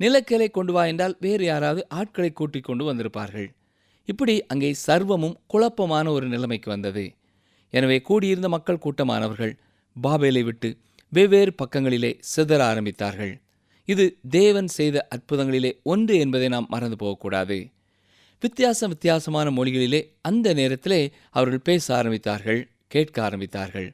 நிலக்கலை 0.00 0.48
கொண்டு 0.50 0.72
வா 0.72 0.82
என்றால் 0.84 1.16
வேறு 1.20 1.44
யாராவது 1.44 1.82
ஆட்களை 1.98 2.30
கூட்டிக் 2.32 2.66
கொண்டு 2.68 2.84
வந்திருப்பார்கள். 2.88 3.48
இப்படி 4.04 4.46
அங்கே 4.46 4.70
சர்வமும் 4.86 5.36
குழப்பமான 5.46 6.06
ஒரு 6.10 6.26
நிலைமைக்கு 6.28 6.70
வந்தது. 6.70 7.04
எனவே 7.70 8.00
கூடியிருந்த 8.00 8.48
மக்கள் 8.48 8.82
கூட்டமானவர்கள் 8.84 9.54
பாபேலை 9.96 10.42
விட்டு 10.44 10.68
வெவ்வேறு 11.08 11.52
பக்கங்களிலே 11.52 12.10
சிதற 12.32 12.60
ஆரம்பித்தார்கள். 12.72 13.34
இது 13.84 14.04
தேவன் 14.30 14.66
செய்த 14.66 14.96
அற்புதங்களிலே 15.14 15.70
ஒன்று 15.82 16.14
என்பதை 16.18 16.48
நாம் 16.48 16.68
மறந்து 16.68 16.96
போகக்கூடாது. 16.96 17.58
வித்தியாசம் 18.40 18.88
வித்தியாசமான 18.88 19.50
மொழிகளிலே 19.50 20.00
அந்த 20.20 20.54
நேரத்திலே 20.54 21.00
அவர்கள் 21.30 21.66
பேச 21.68 21.84
ஆரம்பித்தார்கள் 22.02 22.60
கேட்க 22.88 23.30
ஆரம்பித்தார்கள். 23.30 23.88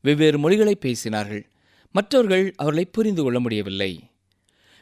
வெவ்வேறு 0.00 0.38
மொழிகளை 0.38 0.74
பேசினார்கள். 0.84 1.44
மற்றவர்கள் 1.90 2.46
அவர்களை 2.56 2.84
புரிந்து 2.84 3.22
கொள்ள 3.22 3.38
முடியவில்லை. 3.40 3.92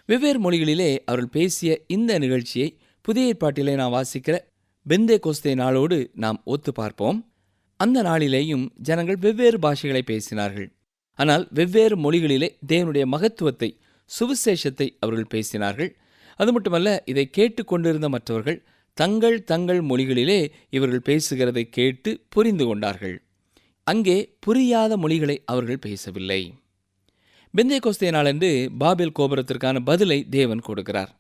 வெவ்வேறு 0.08 0.40
மொழிகளிலே 0.40 0.90
அவர்கள் 1.04 1.34
பேசிய 1.38 1.80
இந்த 1.86 2.18
நிகழ்ச்சியை 2.18 2.68
புதிய 3.02 3.32
ஏற்பாட்டிலே 3.32 3.74
நாம் 3.74 3.94
வாசிக்கிற 3.94 4.36
பெந்தே 4.86 5.16
கோஸ்தே 5.24 5.52
நாளோடு 5.54 5.96
நாம் 6.14 6.38
ஒத்து 6.44 6.70
பார்ப்போம். 6.72 7.18
அந்த 7.80 7.98
நாளிலேயும் 8.02 8.64
ஜனங்கள் 8.86 9.16
வெவ்வேறு 9.16 9.58
பாஷைகளை 9.58 10.02
பேசினார்கள். 10.10 10.68
ஆனால் 11.18 11.44
வெவ்வேறு 11.50 11.96
மொழிகளிலே 12.04 12.48
தேவனுடைய 12.66 13.04
மகத்துவத்தை 13.06 13.68
சுவிசேஷத்தை 14.10 14.88
அவர்கள் 15.00 15.32
பேசினார்கள். 15.34 15.90
அது 16.40 16.50
மட்டுமல்ல 16.52 17.02
இதை 17.06 17.24
கேட்டுக்கொண்டிருந்த 17.30 18.08
மற்றவர்கள் 18.08 18.58
தங்கள் 18.98 19.36
தங்கள் 19.44 19.80
மொழிகளிலே 19.80 20.40
இவர்கள் 20.70 21.06
பேசுகிறதை 21.08 21.64
கேட்டு 21.68 22.10
புரிந்து 22.28 22.64
கொண்டார்கள். 22.66 23.16
அங்கே 23.86 24.16
புரியாத 24.40 24.96
மொழிகளை 24.96 25.36
அவர்கள் 25.44 25.78
பேசவில்லை. 25.78 26.40
பெந்தே 27.54 27.78
கோஸ்தே 27.78 28.10
நாளன்று 28.10 28.50
பாபேல் 28.78 29.16
கோபுரத்திற்கான 29.18 29.80
பதிலை 29.84 30.18
தேவன் 30.28 30.66
கொடுக்கிறார். 30.68 31.12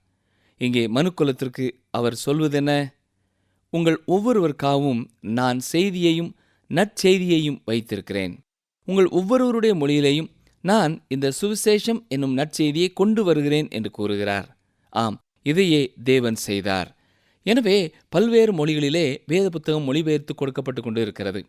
இங்கே 0.60 0.84
மனுக்குலத்திற்கு 0.86 1.64
அவர் 1.90 2.16
சொல்வதென்ன? 2.24 2.72
உங்கள் 3.72 3.98
ஒவ்வொருவருக்காகவும் 4.06 5.02
நான் 5.20 5.58
செய்தியையும் 5.72 6.30
நற்செய்தியையும் 6.70 7.58
வைத்திருக்கிறேன். 7.64 8.34
உங்கள் 8.88 9.08
ஒவ்வொருவருடைய 9.08 9.72
மொழியிலேயும் 9.74 10.30
நான் 10.64 10.92
இந்த 11.08 11.26
சுவிசேஷம் 11.40 12.00
என்னும் 12.08 12.36
நற்செய்தியை 12.36 12.88
கொண்டு 12.92 13.24
வருகிறேன் 13.24 13.68
என்று 13.70 13.90
கூறுகிறார். 13.90 14.48
ஆம் 14.92 15.16
இதையே 15.42 15.82
தேவன் 16.04 16.38
செய்தார். 16.48 16.90
எனவே 17.46 17.76
பல்வேறு 18.08 18.52
மொழிகளிலே 18.52 19.06
வேத 19.26 19.46
புத்தகம் 19.48 19.86
மொழிபெயர்த்து 19.88 20.32
கொடுக்கப்பட்டு 20.34 20.80
கொண்டு 20.82 21.00
இருக்கிறது 21.00 21.40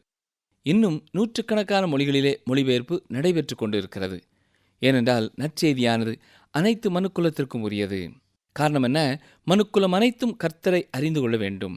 இன்னும் 0.65 0.97
நூற்றுக்கணக்கான 1.12 1.83
மொழிகளிலே 1.88 2.33
மொழிபெயர்ப்பு 2.45 2.95
நடைபெற்று 3.07 3.55
கொண்டு 3.55 3.77
இருக்கிறது 3.77 4.17
ஏனென்றால் 4.81 5.25
நற்செய்தியானது 5.41 6.13
அனைத்து 6.53 6.88
மனுக்குலத்திற்கும் 6.91 7.65
உரியது. 7.67 7.99
காரணம் 8.55 8.83
என்ன? 8.83 8.99
மனுக்குலம் 9.47 9.95
அனைத்தும் 9.97 10.38
கர்த்தரை 10.43 10.81
அறிந்து 10.91 11.19
கொள்ள 11.21 11.38
வேண்டும். 11.38 11.75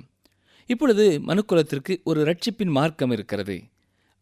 இப்பொழுது 0.66 1.20
மனுக்குலத்திற்கு 1.26 2.02
ஒரு 2.04 2.20
ரட்சிப்பின் 2.24 2.70
மார்க்கம் 2.78 3.10
இருக்கிறது. 3.10 3.62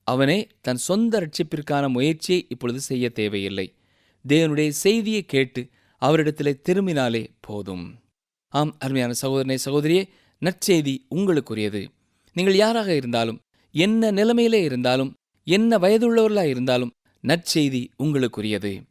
அவனே 0.04 0.46
தன் 0.60 0.76
சொந்த 0.76 1.20
ரட்சிப்பிற்கான 1.20 1.88
முயற்சியை 1.88 2.46
இப்பொழுது 2.48 2.80
செய்ய 2.80 3.10
தேவையில்லை. 3.10 3.74
தேவனுடைய 4.28 4.68
செய்தியை 4.68 5.24
கேட்டு 5.24 5.68
அவரிடத்திலே 6.00 6.52
திரும்பினாலே 6.68 7.26
போதும். 7.40 7.94
ஆம் 8.48 8.76
அருமையான 8.78 9.12
சகோதரனே 9.22 9.58
சகோதரியே 9.64 10.08
நற்செய்தி 10.42 10.98
உங்களுக்குரியது. 11.14 11.88
நீங்கள் 12.34 12.54
யாராக 12.54 12.94
இருந்தாலும் 12.94 13.38
என்ன 13.72 14.10
நிலைமையிலே 14.10 14.62
இருந்தாலும் 14.62 15.14
என்ன 15.44 15.78
வயதுள்ளவர்களாக 15.78 16.44
இருந்தாலும் 16.44 16.90
நற்செய்தி 17.24 17.88
உங்களுக்குரியது. 18.02 18.82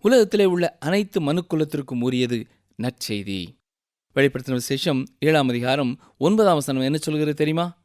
உலகத்திலே 0.00 0.44
உள்ள 0.44 0.76
அனைத்து 0.80 1.20
மனுக்குலத்திற்கும் 1.20 2.00
உரியது 2.00 2.46
நற்செய்தி. 2.82 3.46
வெளிப்படுத்தின 4.14 4.52
விசேஷம் 4.52 5.06
ஏழாம் 5.18 5.48
அதிகாரம் 5.48 6.00
ஒன்பதாம் 6.18 6.54
வசனம் 6.54 6.82
என்ன 6.82 6.96
சொல்கிறது 6.96 7.34
தெரியுமா? 7.34 7.78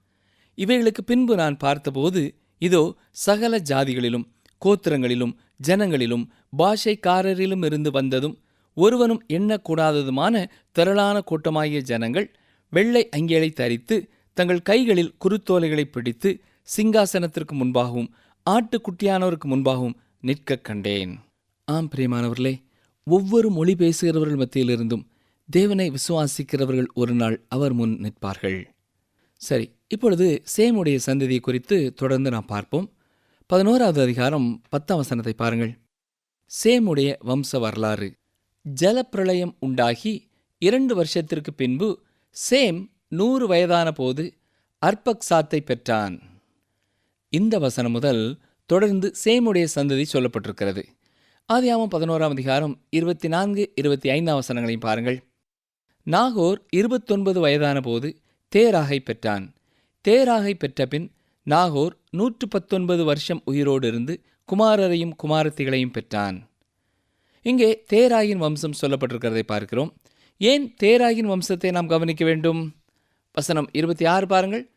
இவைகளுக்கு 0.55 1.03
பின்பு 1.05 1.35
நான் 1.35 1.57
பார்த்தபோது 1.57 2.35
இதோ 2.57 2.95
சகல 3.11 3.57
ஜாதிகளிலும் 3.57 4.23
கோத்திரங்களிலும் 4.65 5.33
ஜனங்களிலும் 5.67 6.27
பாஷைக்காரரிலும் 6.57 7.65
இருந்து 7.65 7.91
வந்ததும் 7.91 8.39
ஒருவனும் 8.73 9.23
எண்ணக்கூடாததுமான 9.33 10.49
திரளான 10.71 11.23
கூட்டமாகிய 11.25 11.81
ஜனங்கள் 11.81 12.35
வெள்ளை 12.69 13.09
அங்கேலை 13.15 13.53
தரித்து 13.53 14.09
தங்கள் 14.33 14.61
கைகளில் 14.61 15.15
குருத்தோலைகளை 15.25 15.83
பிடித்து 15.83 16.41
சிங்காசனத்திற்கு 16.77 17.53
முன்பாகவும் 17.53 18.07
ஆட்டுக்குட்டியானவருக்கு 18.49 19.45
முன்பாகவும் 19.45 19.93
நிற்கக் 20.21 20.63
கண்டேன். 20.63 21.19
ஆம் 21.65 21.89
பிரியமானவர்களே 21.95 22.63
ஒவ்வொரு 23.03 23.49
மொழி 23.49 23.75
பேசுகிறவர்கள் 23.75 24.37
மத்தியிலிருந்தும் 24.37 25.03
தேவனை 25.49 25.91
விசுவாசிக்கிறவர்கள் 25.91 26.87
ஒரு 26.93 27.13
நாள் 27.13 27.45
அவர் 27.47 27.73
முன் 27.73 27.99
நிற்பார்கள். 27.99 28.73
சரி 29.33 29.71
இப்பொழுது 29.87 30.43
சேமுடைய 30.57 30.99
சந்ததி 31.05 31.39
குறித்து 31.39 31.93
தொடர்ந்து 31.93 32.29
நாம் 32.29 32.45
பார்ப்போம். 32.45 32.87
பதினோராவது 33.45 34.01
அதிகாரம் 34.01 34.63
பத்தாம் 34.69 34.97
வசனத்தை 34.97 35.33
பாருங்கள். 35.33 35.77
சேமுடைய 36.63 37.15
வம்ச 37.27 37.59
வரலாறு. 37.59 38.15
ஜலப்பிரளயம் 38.81 39.55
உண்டாகி 39.59 40.29
இரண்டு 40.57 40.95
வருஷத்திற்கு 40.95 41.53
பின்பு 41.53 42.03
சேம் 42.49 42.89
நூறு 43.07 43.47
வயதான 43.47 43.91
போது 43.91 44.33
அர்பக்சாத்தை 44.85 45.59
பெற்றான். 45.59 46.21
இந்த 47.29 47.59
வசனம் 47.59 47.91
முதல் 47.91 48.39
தொடர்ந்து 48.65 49.13
சேமுடைய 49.23 49.67
சந்ததி 49.75 50.05
சொல்லப்பட்டிருக்கிறது. 50.13 50.83
ஆதியாமம் 51.53 51.93
பதினோராம் 51.95 52.35
அதிகாரம் 52.37 52.75
இருபத்தி 52.89 53.27
நான்கு 53.27 53.71
இருபத்தி 53.75 54.09
ஐந்தாம் 54.09 54.41
வசனங்களையும் 54.41 54.87
பாருங்கள். 54.89 55.23
நாகோர் 56.05 56.61
இருபத்தொன்பது 56.69 57.39
வயதான 57.39 57.81
போது 57.81 58.21
தேராகை 58.55 58.99
பெற்றான். 58.99 59.53
தேராகை 60.07 60.53
பெற்றபின் 60.53 61.11
நாகோர் 61.43 61.95
நூற்று 62.09 62.47
பத்தொன்பது 62.47 63.03
வருஷம் 63.03 63.41
உயிரோடு 63.45 63.87
இருந்து 63.87 64.21
குமாரரையும் 64.45 65.15
குமாரத்திகளையும் 65.23 65.91
பெற்றான். 65.91 66.49
இங்கே 67.41 67.83
தேராயின் 67.93 68.37
வம்சம் 68.37 68.73
சொல்லப்பட்டிருக்கிறதை 68.81 69.41
பார்க்கிறோம். 69.41 69.93
ஏன் 70.37 70.73
தேராயின் 70.83 71.29
வம்சத்தை 71.29 71.71
நாம் 71.71 71.87
கவனிக்க 71.87 72.25
வேண்டும்? 72.25 72.75
வசனம் 73.33 73.69
இருபத்தி 73.71 74.05
ஆறு 74.05 74.27
பாருங்கள். 74.27 74.69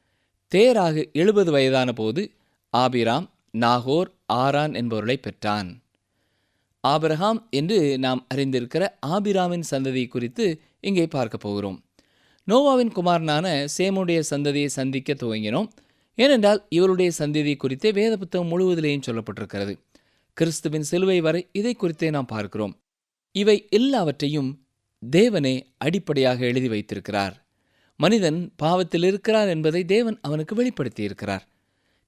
தேராகு 0.54 1.12
எழுபது 1.12 1.50
வயதான 1.50 1.92
போது 1.92 2.32
ஆபிராம் 2.70 3.30
நாகோர் 3.58 4.10
ஆரான் 4.26 4.74
என்பவர்களை 4.74 5.16
பெற்றான். 5.16 5.82
ஆபிரஹாம் 6.92 7.40
என்று 7.50 7.78
நாம் 7.98 8.22
அறிந்திருக்கிற 8.34 8.84
ஆபிராமின் 9.06 9.68
சந்ததி 9.70 10.04
குறித்து 10.08 10.46
இங்கே 10.80 11.06
பார்க்க 11.06 11.36
போகிறோம். 11.36 11.78
நோவாவின் 12.48 12.92
குமாரனான 12.92 13.46
சேமுடைய 13.76 14.20
சந்ததியை 14.30 14.70
சந்திக்க 14.78 15.12
துவங்கினோம். 15.12 15.68
ஏனென்றால் 16.18 16.60
இவருடைய 16.68 17.10
சந்ததி 17.18 17.56
குறித்தே 17.56 17.90
வேத 17.92 18.12
புத்தகம் 18.16 18.50
முழுவதிலேயும் 18.52 19.06
சொல்லப்பட்டிருக்கிறது. 19.06 19.74
கிறிஸ்துவின் 20.36 20.88
சிலுவை 20.90 21.18
வரை 21.20 21.42
இதை 21.52 21.74
குறித்தே 21.74 22.08
நாம் 22.10 22.26
பார்க்கிறோம். 22.26 22.74
இவை 23.34 23.56
எல்லாவற்றையும் 23.70 24.50
தேவனே 25.02 25.54
அடிப்படையாக 25.78 26.40
எழுதி 26.44 26.68
வைத்திருக்கிறார். 26.68 27.34
மனிதன் 28.00 28.40
பாவத்தில் 28.56 29.02
இருக்கிறார் 29.02 29.48
என்பதை 29.48 29.82
தேவன் 29.84 30.18
அவனுக்கு 30.22 30.54
வெளிப்படுத்தியிருக்கிறார். 30.58 31.44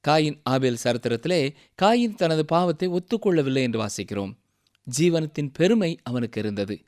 காயின் 0.05 0.37
ஆபேல் 0.43 0.83
சரித்திரத்திலே 0.85 1.41
காயின் 1.83 2.15
தனது 2.15 2.45
பாவத்தை 2.45 2.89
ஒத்துக்கொள்ளவில்லை 2.89 3.63
என்று 3.63 3.81
வாசிக்கிறோம். 3.85 4.33
ஜீவனத்தின் 4.99 5.51
பெருமை 5.53 5.99
அவனுக்கு 6.03 6.41
இருந்தது. 6.41 6.81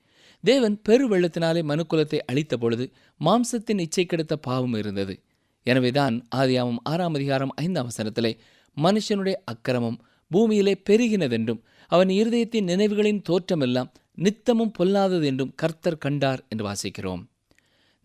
தேவன் 0.45 0.83
பெரு 0.83 1.05
வெள்ளத்தினாலே 1.09 1.61
மனுக்குலத்தை 1.63 2.19
அழித்த 2.27 2.57
பொழுது 2.57 2.93
மாம்சத்தின் 3.21 3.79
இச்சை 3.79 4.07
கெடுத்த 4.07 4.37
பாவம் 4.37 4.73
இருந்தது. 4.73 5.21
எனவேதான் 5.63 6.29
ஆதியாமம் 6.37 6.81
ஆறாம் 6.83 7.15
அதிகாரம் 7.15 7.53
ஐந்தாம் 7.55 7.89
வசனத்திலே 7.89 8.39
மனுஷனுடைய 8.77 9.33
அக்கிரமம் 9.45 9.99
பூமியிலே 10.31 10.75
பெருகினதென்றும் 10.91 11.61
அவன் 11.87 12.09
இருதயத்தின் 12.09 12.69
நினைவுகளின் 12.69 13.23
தோற்றமெல்லாம் 13.29 13.93
நித்தமும் 14.15 14.73
பொல்லாதது 14.79 15.25
என்றும் 15.25 15.53
கர்த்தர் 15.57 15.99
கண்டார் 15.99 16.47
என்று 16.49 16.65
வாசிக்கிறோம். 16.69 17.23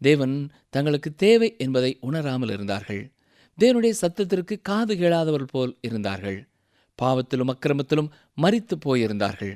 தேவன் 0.01 0.49
தங்களுக்கு 0.69 1.15
தேவை 1.15 1.55
என்பதை 1.57 1.97
உணராமல் 2.01 2.49
இருந்தார்கள். 2.49 3.13
தேவனுடைய 3.57 3.93
சத்தத்திற்கு 4.01 4.55
காது 4.61 4.95
கேளாதவர்கள் 4.95 5.51
போல் 5.51 5.77
இருந்தார்கள். 5.81 6.49
பாவத்திலும் 7.01 7.51
அக்கிரமத்திலும் 7.53 8.11
மறித்து 8.41 8.75
போயிருந்தார்கள். 8.85 9.55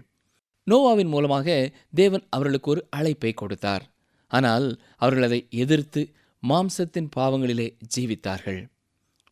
நோவாவின் 0.67 1.11
மூலமாக 1.13 1.47
தேவன் 1.93 2.25
அவர்களுக்கு 2.29 2.69
ஒரு 2.71 2.87
அழைப்பை 2.89 3.33
கொடுத்தார். 3.33 3.83
ஆனால் 4.27 4.67
அவர்கள் 4.97 5.23
அதை 5.23 5.47
எதிர்த்து 5.49 6.01
மாம்சத்தின் 6.43 7.09
பாவங்களிலே 7.15 7.67
ஜீவித்தார்கள். 7.95 8.61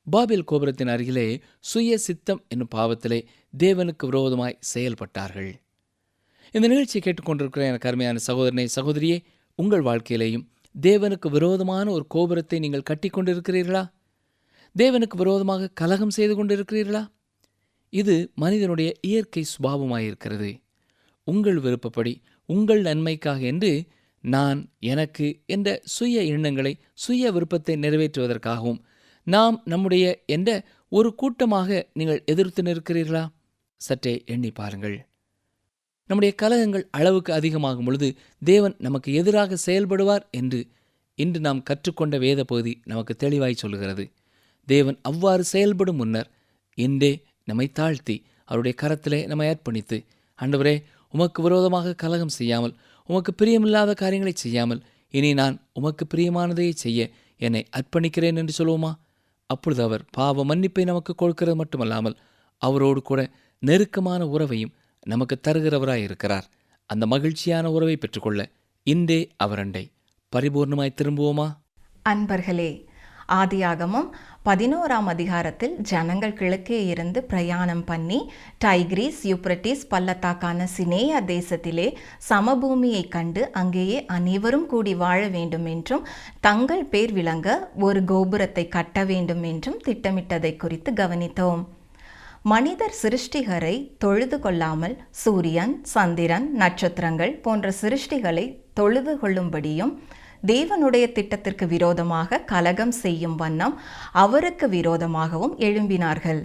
பாபில் 0.08 0.48
கோபுரத்தின் 0.52 0.88
அருகிலே 0.88 1.42
சுய 1.60 1.98
சித்தம் 1.98 2.42
என்னும் 2.48 2.72
பாவத்திலே 2.76 3.20
தேவனுக்கு 3.54 4.06
விரோதமாய் 4.06 4.60
செயல்பட்டார்கள். 4.74 5.52
இந்த 6.52 6.66
நிகழ்ச்சியை 6.68 7.02
கேட்டுக்கொண்டிருக்கிற 7.06 7.64
எனக்கு 7.66 7.90
அருமையான 7.90 8.20
சகோதரனை 8.20 8.68
சகோதரியே 8.76 9.18
உங்கள் 9.56 9.84
வாழ்க்கையிலேயும் 9.84 10.46
தேவனுக்கு 10.76 11.28
விரோதமான 11.30 11.86
ஒரு 11.92 12.06
கோபுரத்தை 12.08 12.60
நீங்கள் 12.60 12.88
கட்டிக்கொண்டிருக்கிறீர்களா? 12.90 13.84
தேவனுக்கு 14.76 15.16
விரோதமாக 15.16 15.72
கலகம் 15.74 16.16
செய்து 16.18 16.34
கொண்டிருக்கிறீர்களா? 16.36 17.04
இது 17.94 18.16
மனிதனுடைய 18.36 18.90
இயற்கை 19.02 19.44
சுபாவமாயிருக்கிறது. 19.54 20.50
உங்கள் 21.32 21.60
விருப்பப்படி 21.60 22.14
உங்கள் 22.50 22.82
நன்மைக்காக 22.82 23.42
என்று 23.52 23.72
நான் 24.24 24.60
எனக்கு 24.86 25.28
என்ற 25.46 25.68
சுய 25.88 26.24
எண்ணங்களை 26.26 26.74
சுய 26.94 27.32
விருப்பத்தை 27.32 27.76
நிறைவேற்றுவதற்காகவும் 27.76 28.80
நாம் 29.28 29.58
நம்முடைய 29.66 30.06
என்ற 30.28 30.50
ஒரு 30.92 31.10
கூட்டமாக 31.16 31.70
நீங்கள் 31.94 32.24
எதிர்த்து 32.26 32.62
நிற்கிறீர்களா? 32.64 33.24
சற்றே 33.82 34.14
எண்ணி 34.26 34.50
பாருங்கள். 34.52 34.98
நம்முடைய 36.10 36.32
கலகங்கள் 36.36 36.86
அளவுக்கு 36.92 37.32
அதிகமாகும் 37.34 37.86
பொழுது 37.86 38.08
தேவன் 38.42 38.76
நமக்கு 38.78 39.10
எதிராக 39.14 39.58
செயல்படுவார் 39.66 40.24
என்று 40.32 40.60
இன்று 41.18 41.40
நாம் 41.40 41.62
கற்றுக்கொண்ட 41.64 42.16
வேத 42.18 42.42
பகுதி 42.44 42.74
நமக்கு 42.86 43.14
தெளிவாய் 43.16 43.62
சொல்கிறது 43.62 44.06
தேவன் 44.68 44.98
அவ்வாறு 45.02 45.44
செயல்படும் 45.52 45.96
முன்னர் 45.96 46.30
இன்றே 46.78 47.12
நம்மை 47.44 47.68
தாழ்த்தி 47.72 48.16
அவருடைய 48.46 48.74
கரத்திலே 48.82 49.20
நம்மை 49.28 49.48
அர்ப்பணித்து 49.48 49.98
ஆண்டவரே 50.40 50.76
உமக்கு 51.10 51.42
விரோதமாக 51.42 51.94
கலகம் 51.94 52.28
செய்யாமல் 52.28 52.76
உமக்கு 53.06 53.46
பிரியமில்லாத 53.46 53.94
காரியங்களை 53.94 54.34
செய்யாமல் 54.36 54.82
இனி 55.10 55.34
நான் 55.34 55.68
உமக்கு 55.74 56.08
பிரியமானதையே 56.16 56.72
செய்ய 56.74 57.10
என்னை 57.38 57.68
அர்ப்பணிக்கிறேன் 57.78 58.36
என்று 58.36 58.66
சொல்லுவோமா? 58.66 58.92
அப்பொழுது 59.46 59.84
அவர் 59.84 60.06
பாவ 60.12 60.46
மன்னிப்பை 60.46 60.84
நமக்கு 60.84 61.16
கொடுக்கிறது 61.16 61.56
மட்டுமல்லாமல் 61.56 62.18
அவரோடு 62.58 63.02
கூட 63.02 63.30
நெருக்கமான 63.60 64.28
உறவையும் 64.28 64.74
நமக்கு 65.02 65.40
தருகிறவராய் 65.48 66.04
இருக்கிறார் 66.04 66.50
அந்த 66.86 67.06
மகிழ்ச்சியான 67.06 67.72
உறவை 67.72 67.98
பெற்றுக்கொள்ள 67.98 68.50
இன்றே 68.84 69.30
அவரண்டை 69.44 69.92
பரிபூர்ணமாய் 70.36 70.98
திரும்புவோமா? 71.02 71.48
அன்பர்களே 72.04 72.89
ஆதியாகமம் 73.30 74.10
பதினோராம் 74.46 75.08
அதிகாரத்தில் 75.08 75.78
ஜனங்கள் 75.82 76.34
கிழக்கே 76.34 76.86
இருந்து 76.86 77.24
பிரயாணம் 77.24 77.84
பண்ணி 77.84 78.32
டைக்ரீஸ் 78.66 79.20
யூப்ரட்டிஸ் 79.24 79.84
பள்ளத்தாக்கான 79.90 80.68
சினேயா 80.78 81.20
தேசத்திலே 81.26 81.96
சமபூமியை 82.30 83.08
கண்டு 83.08 83.52
அங்கேயே 83.52 84.06
அனைவரும் 84.06 84.66
கூடி 84.66 84.96
வாழ 84.96 85.28
வேண்டும் 85.28 85.66
என்றும் 85.66 86.08
தங்கள் 86.40 86.86
பேர் 86.86 87.12
விளங்க 87.12 87.72
ஒரு 87.80 88.04
கோபுரத்தை 88.04 88.68
கட்ட 88.68 89.04
வேண்டும் 89.04 89.44
என்றும் 89.44 89.82
திட்டமிட்டதை 89.86 90.58
குறித்து 90.58 90.92
கவனித்தோம். 90.92 91.68
மனிதர் 92.44 92.96
சிருஷ்டிகரை 93.02 93.92
தொழுது 93.98 94.40
கொள்ளாமல் 94.40 94.98
சூரியன் 95.12 95.80
சந்திரன் 95.84 96.56
நட்சத்திரங்கள் 96.56 97.42
போன்ற 97.42 97.74
சிருஷ்டிகளை 97.82 98.60
தொழுது 98.74 99.16
கொள்ளும்படியும் 99.16 99.94
தேவனுடைய 100.48 101.12
திட்டத்திற்கு 101.12 101.68
விரோதமாக 101.68 102.40
கலகம் 102.40 102.92
செய்யும் 102.92 103.36
வண்ணம் 103.36 103.80
அவருக்கு 104.12 104.70
விரோதமாகவும் 104.70 105.58
எழும்பினார்கள். 105.58 106.42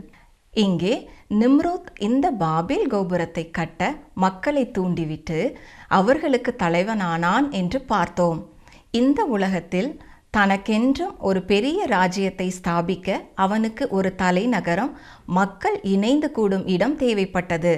இங்கே 0.53 1.11
நிம்ரோத் 1.41 1.91
இந்த 1.99 2.31
பாபேல் 2.31 2.87
கோபுரத்தை 2.87 3.51
கட்ட 3.51 3.95
மக்களை 4.15 4.71
தூண்டிவிட்டு 4.71 5.59
அவர்களுக்கு 5.89 6.57
தலைவனானான் 6.59 7.51
என்று 7.51 7.81
பார்த்தோம். 7.81 8.41
இந்த 8.91 9.25
உலகத்தில் 9.25 10.03
தனக்கென்றும் 10.31 11.17
ஒரு 11.19 11.43
பெரிய 11.43 11.87
ராஜ்யத்தை 11.87 12.53
ஸ்தாபிக்க 12.59 13.19
அவனுக்கு 13.35 13.89
ஒரு 13.89 14.15
தலைநகரம் 14.15 14.93
மக்கள் 15.25 15.81
இணைந்து 15.83 16.31
கூடும் 16.31 16.67
இடம் 16.67 16.99
தேவைப்பட்டது. 16.99 17.75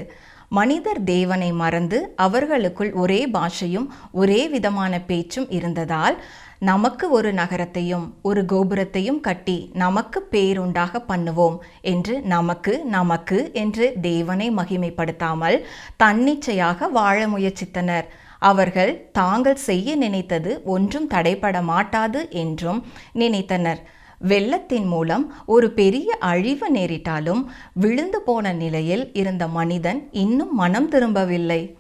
மனிதர் 0.49 1.05
தேவனை 1.05 1.53
மறந்து 1.53 2.15
அவர்களுக்குள் 2.17 2.93
ஒரே 2.93 3.21
பாஷையும் 3.27 3.87
ஒரே 4.13 4.49
விதமான 4.49 5.01
பேச்சும் 5.01 5.51
இருந்ததால் 5.51 6.23
நமக்கு 6.59 7.11
ஒரு 7.11 7.33
நகரத்தையும் 7.33 8.15
ஒரு 8.23 8.43
கோபுரத்தையும் 8.43 9.21
கட்டி 9.21 9.71
நமக்கு 9.73 10.29
பேருண்டாக 10.31 11.03
பண்ணுவோம் 11.09 11.57
என்று 11.81 12.21
நமக்கு 12.21 12.85
நமக்கு 12.85 13.51
என்று 13.53 13.93
தேவனை 14.01 14.51
மகிமைப்படுத்தாமல் 14.51 15.59
தன்னிச்சையாக 15.97 16.89
வாழ 16.89 17.29
முயற்சித்தனர். 17.29 18.07
அவர்கள் 18.39 19.11
தாங்கள் 19.13 19.55
செய்ய 19.55 19.97
நினைத்தது 19.97 20.63
ஒன்றும் 20.65 21.11
தடைபட 21.11 21.63
மாட்டாது 21.63 22.31
என்றும் 22.31 22.87
நினைத்தனர். 23.15 23.79
வெள்ளத்தின் 24.19 24.87
மூலம் 24.87 25.33
ஒரு 25.47 25.71
பெரிய 25.71 26.17
அழிவு 26.21 26.75
நேரிட்டாலும் 26.75 27.45
விழுந்து 27.73 28.21
போன 28.21 28.53
நிலையில் 28.53 29.11
இருந்த 29.13 29.49
மனிதன் 29.49 30.09
இன்னும் 30.13 30.55
மனம் 30.55 30.89
திரும்பவில்லை. 30.89 31.77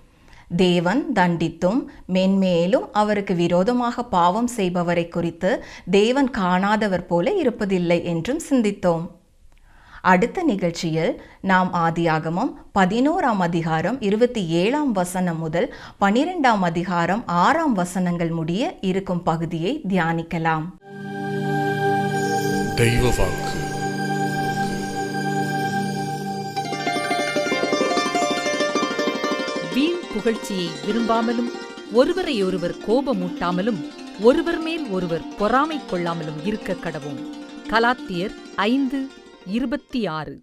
தேவன் 0.57 1.07
தண்டித்தும் 1.15 1.85
மென்மேலும் 2.13 2.89
அவருக்கு 2.93 3.35
விரோதமாக 3.35 4.05
பாவம் 4.05 4.49
செய்பவரை 4.57 5.09
குறித்து 5.09 5.65
தேவன் 5.91 6.31
காணாதவர் 6.31 7.07
போல 7.07 7.33
இருப்பதில்லை 7.33 8.03
என்றும் 8.03 8.41
சிந்தித்தோம். 8.51 9.07
அடுத்த 10.03 10.43
நிகழ்ச்சியில் 10.43 11.23
நாம் 11.41 11.71
ஆதியாகமம் 11.75 12.53
பதினோராம் 12.75 13.39
அதிகாரம் 13.39 14.01
இருபத்தி 14.01 14.47
ஏழாம் 14.47 14.93
வசனம் 14.93 15.39
முதல் 15.39 15.75
பனிரெண்டாம் 16.01 16.61
அதிகாரம் 16.61 17.23
ஆறாம் 17.27 17.73
வசனங்கள் 17.73 18.31
முடிய 18.31 18.79
இருக்கும் 18.81 19.23
பகுதியை 19.23 19.81
தியானிக்கலாம். 19.89 20.63
தெய்வ 22.77 23.15
வாக்கு 23.19 23.53
வீண் 29.75 30.03
புகழ்ச்சியை 30.15 30.69
விரும்பாமலும் 30.87 31.51
ஒருவரையொருவர் 31.93 32.75
கோபமூட்டாமலும் 32.89 33.89
ஒருவர் 34.21 34.59
மேல் 34.59 34.89
ஒருவர் 34.89 35.37
பொறாமை 35.39 35.81
கொள்ளாமலும் 35.93 36.41
இருக்க 36.45 36.73
கடவோம். 36.73 37.23
கலாத்தியர் 37.69 38.35
ஐந்து 38.57 39.09
இருபத்தி 39.47 40.07
ஆறு. 40.07 40.41